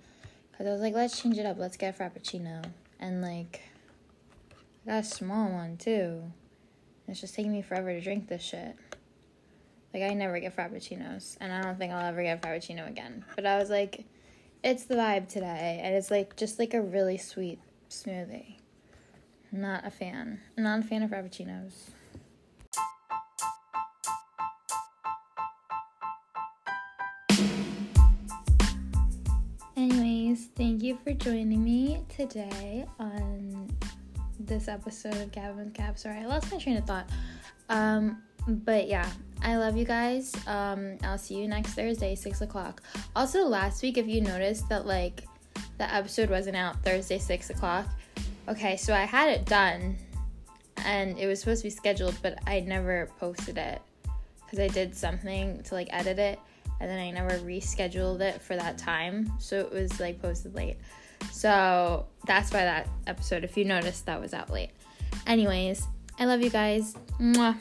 Cause 0.57 0.67
I 0.67 0.71
was 0.71 0.81
like, 0.81 0.93
let's 0.93 1.19
change 1.19 1.37
it 1.37 1.45
up. 1.45 1.57
Let's 1.57 1.77
get 1.77 1.99
a 1.99 2.03
frappuccino, 2.03 2.63
and 2.99 3.21
like, 3.21 3.61
I 4.85 4.91
got 4.91 4.99
a 4.99 5.03
small 5.03 5.49
one 5.51 5.77
too. 5.77 6.31
It's 7.07 7.19
just 7.19 7.35
taking 7.35 7.51
me 7.51 7.61
forever 7.61 7.91
to 7.91 7.99
drink 7.99 8.27
this 8.27 8.43
shit. 8.43 8.75
Like 9.93 10.03
I 10.03 10.13
never 10.13 10.39
get 10.39 10.55
frappuccinos, 10.55 11.37
and 11.41 11.51
I 11.51 11.61
don't 11.61 11.77
think 11.77 11.91
I'll 11.91 12.05
ever 12.05 12.23
get 12.23 12.43
a 12.43 12.47
frappuccino 12.47 12.87
again. 12.87 13.25
But 13.35 13.45
I 13.45 13.57
was 13.57 13.69
like, 13.69 14.05
it's 14.63 14.85
the 14.85 14.95
vibe 14.95 15.27
today, 15.27 15.81
and 15.83 15.95
it's 15.95 16.11
like 16.11 16.35
just 16.35 16.59
like 16.59 16.73
a 16.73 16.81
really 16.81 17.17
sweet 17.17 17.59
smoothie. 17.89 18.57
Not 19.51 19.85
a 19.85 19.91
fan. 19.91 20.39
Not 20.57 20.79
a 20.79 20.83
fan 20.83 21.03
of 21.03 21.11
frappuccinos. 21.11 21.91
You 30.93 30.99
for 31.03 31.13
joining 31.13 31.63
me 31.63 32.03
today 32.08 32.86
on 32.99 33.67
this 34.39 34.67
episode 34.67 35.15
of 35.15 35.32
Gabbing 35.32 35.58
with 35.58 35.73
Gab. 35.73 35.97
Sorry, 35.97 36.19
I 36.19 36.27
lost 36.27 36.51
my 36.51 36.60
train 36.60 36.77
of 36.77 36.86
thought. 36.86 37.10
Um, 37.67 38.21
but 38.47 38.88
yeah, 38.88 39.10
I 39.41 39.58
love 39.58 39.75
you 39.75 39.86
guys. 39.86 40.36
Um, 40.45 40.99
I'll 41.01 41.17
see 41.17 41.34
you 41.34 41.47
next 41.47 41.73
Thursday, 41.73 42.13
six 42.13 42.41
o'clock. 42.41 42.84
Also, 43.15 43.43
last 43.43 43.82
week, 43.82 43.97
if 43.97 44.08
you 44.08 44.21
noticed 44.21 44.69
that 44.69 44.86
like 44.86 45.23
the 45.79 45.91
episode 45.91 46.29
wasn't 46.29 46.58
out 46.58 46.84
Thursday, 46.84 47.17
six 47.17 47.49
o'clock. 47.49 47.88
Okay, 48.47 48.77
so 48.77 48.93
I 48.93 49.06
had 49.06 49.29
it 49.29 49.45
done, 49.45 49.97
and 50.86 51.17
it 51.17 51.25
was 51.25 51.39
supposed 51.39 51.62
to 51.62 51.69
be 51.69 51.71
scheduled, 51.71 52.19
but 52.21 52.38
I 52.45 52.60
never 52.60 53.10
posted 53.19 53.58
it 53.58 53.82
because 54.45 54.60
I 54.60 54.67
did 54.67 54.95
something 54.95 55.63
to 55.63 55.73
like 55.73 55.88
edit 55.91 56.19
it 56.19 56.39
and 56.84 56.91
then 56.91 57.00
I 57.00 57.12
never 57.12 57.38
rescheduled 57.39 58.19
it 58.19 58.41
for 58.41 58.58
that 58.58 58.78
time. 58.78 59.32
So 59.39 59.58
it 59.58 59.72
was 59.72 60.02
like 60.02 60.22
posted 60.22 60.54
late. 60.54 60.76
So 61.32 62.08
that's 62.28 62.52
why 62.52 62.65
that 62.65 62.89
episode, 63.08 63.46
if 63.46 63.56
you 63.56 63.63
noticed, 63.63 64.06
that 64.08 64.19
was 64.19 64.34
out 64.34 64.50
late. 64.50 64.72
Anyways, 65.26 65.88
I 66.19 66.26
love 66.26 66.41
you 66.41 66.50
guys. 66.50 66.96
Mwah. 67.22 67.56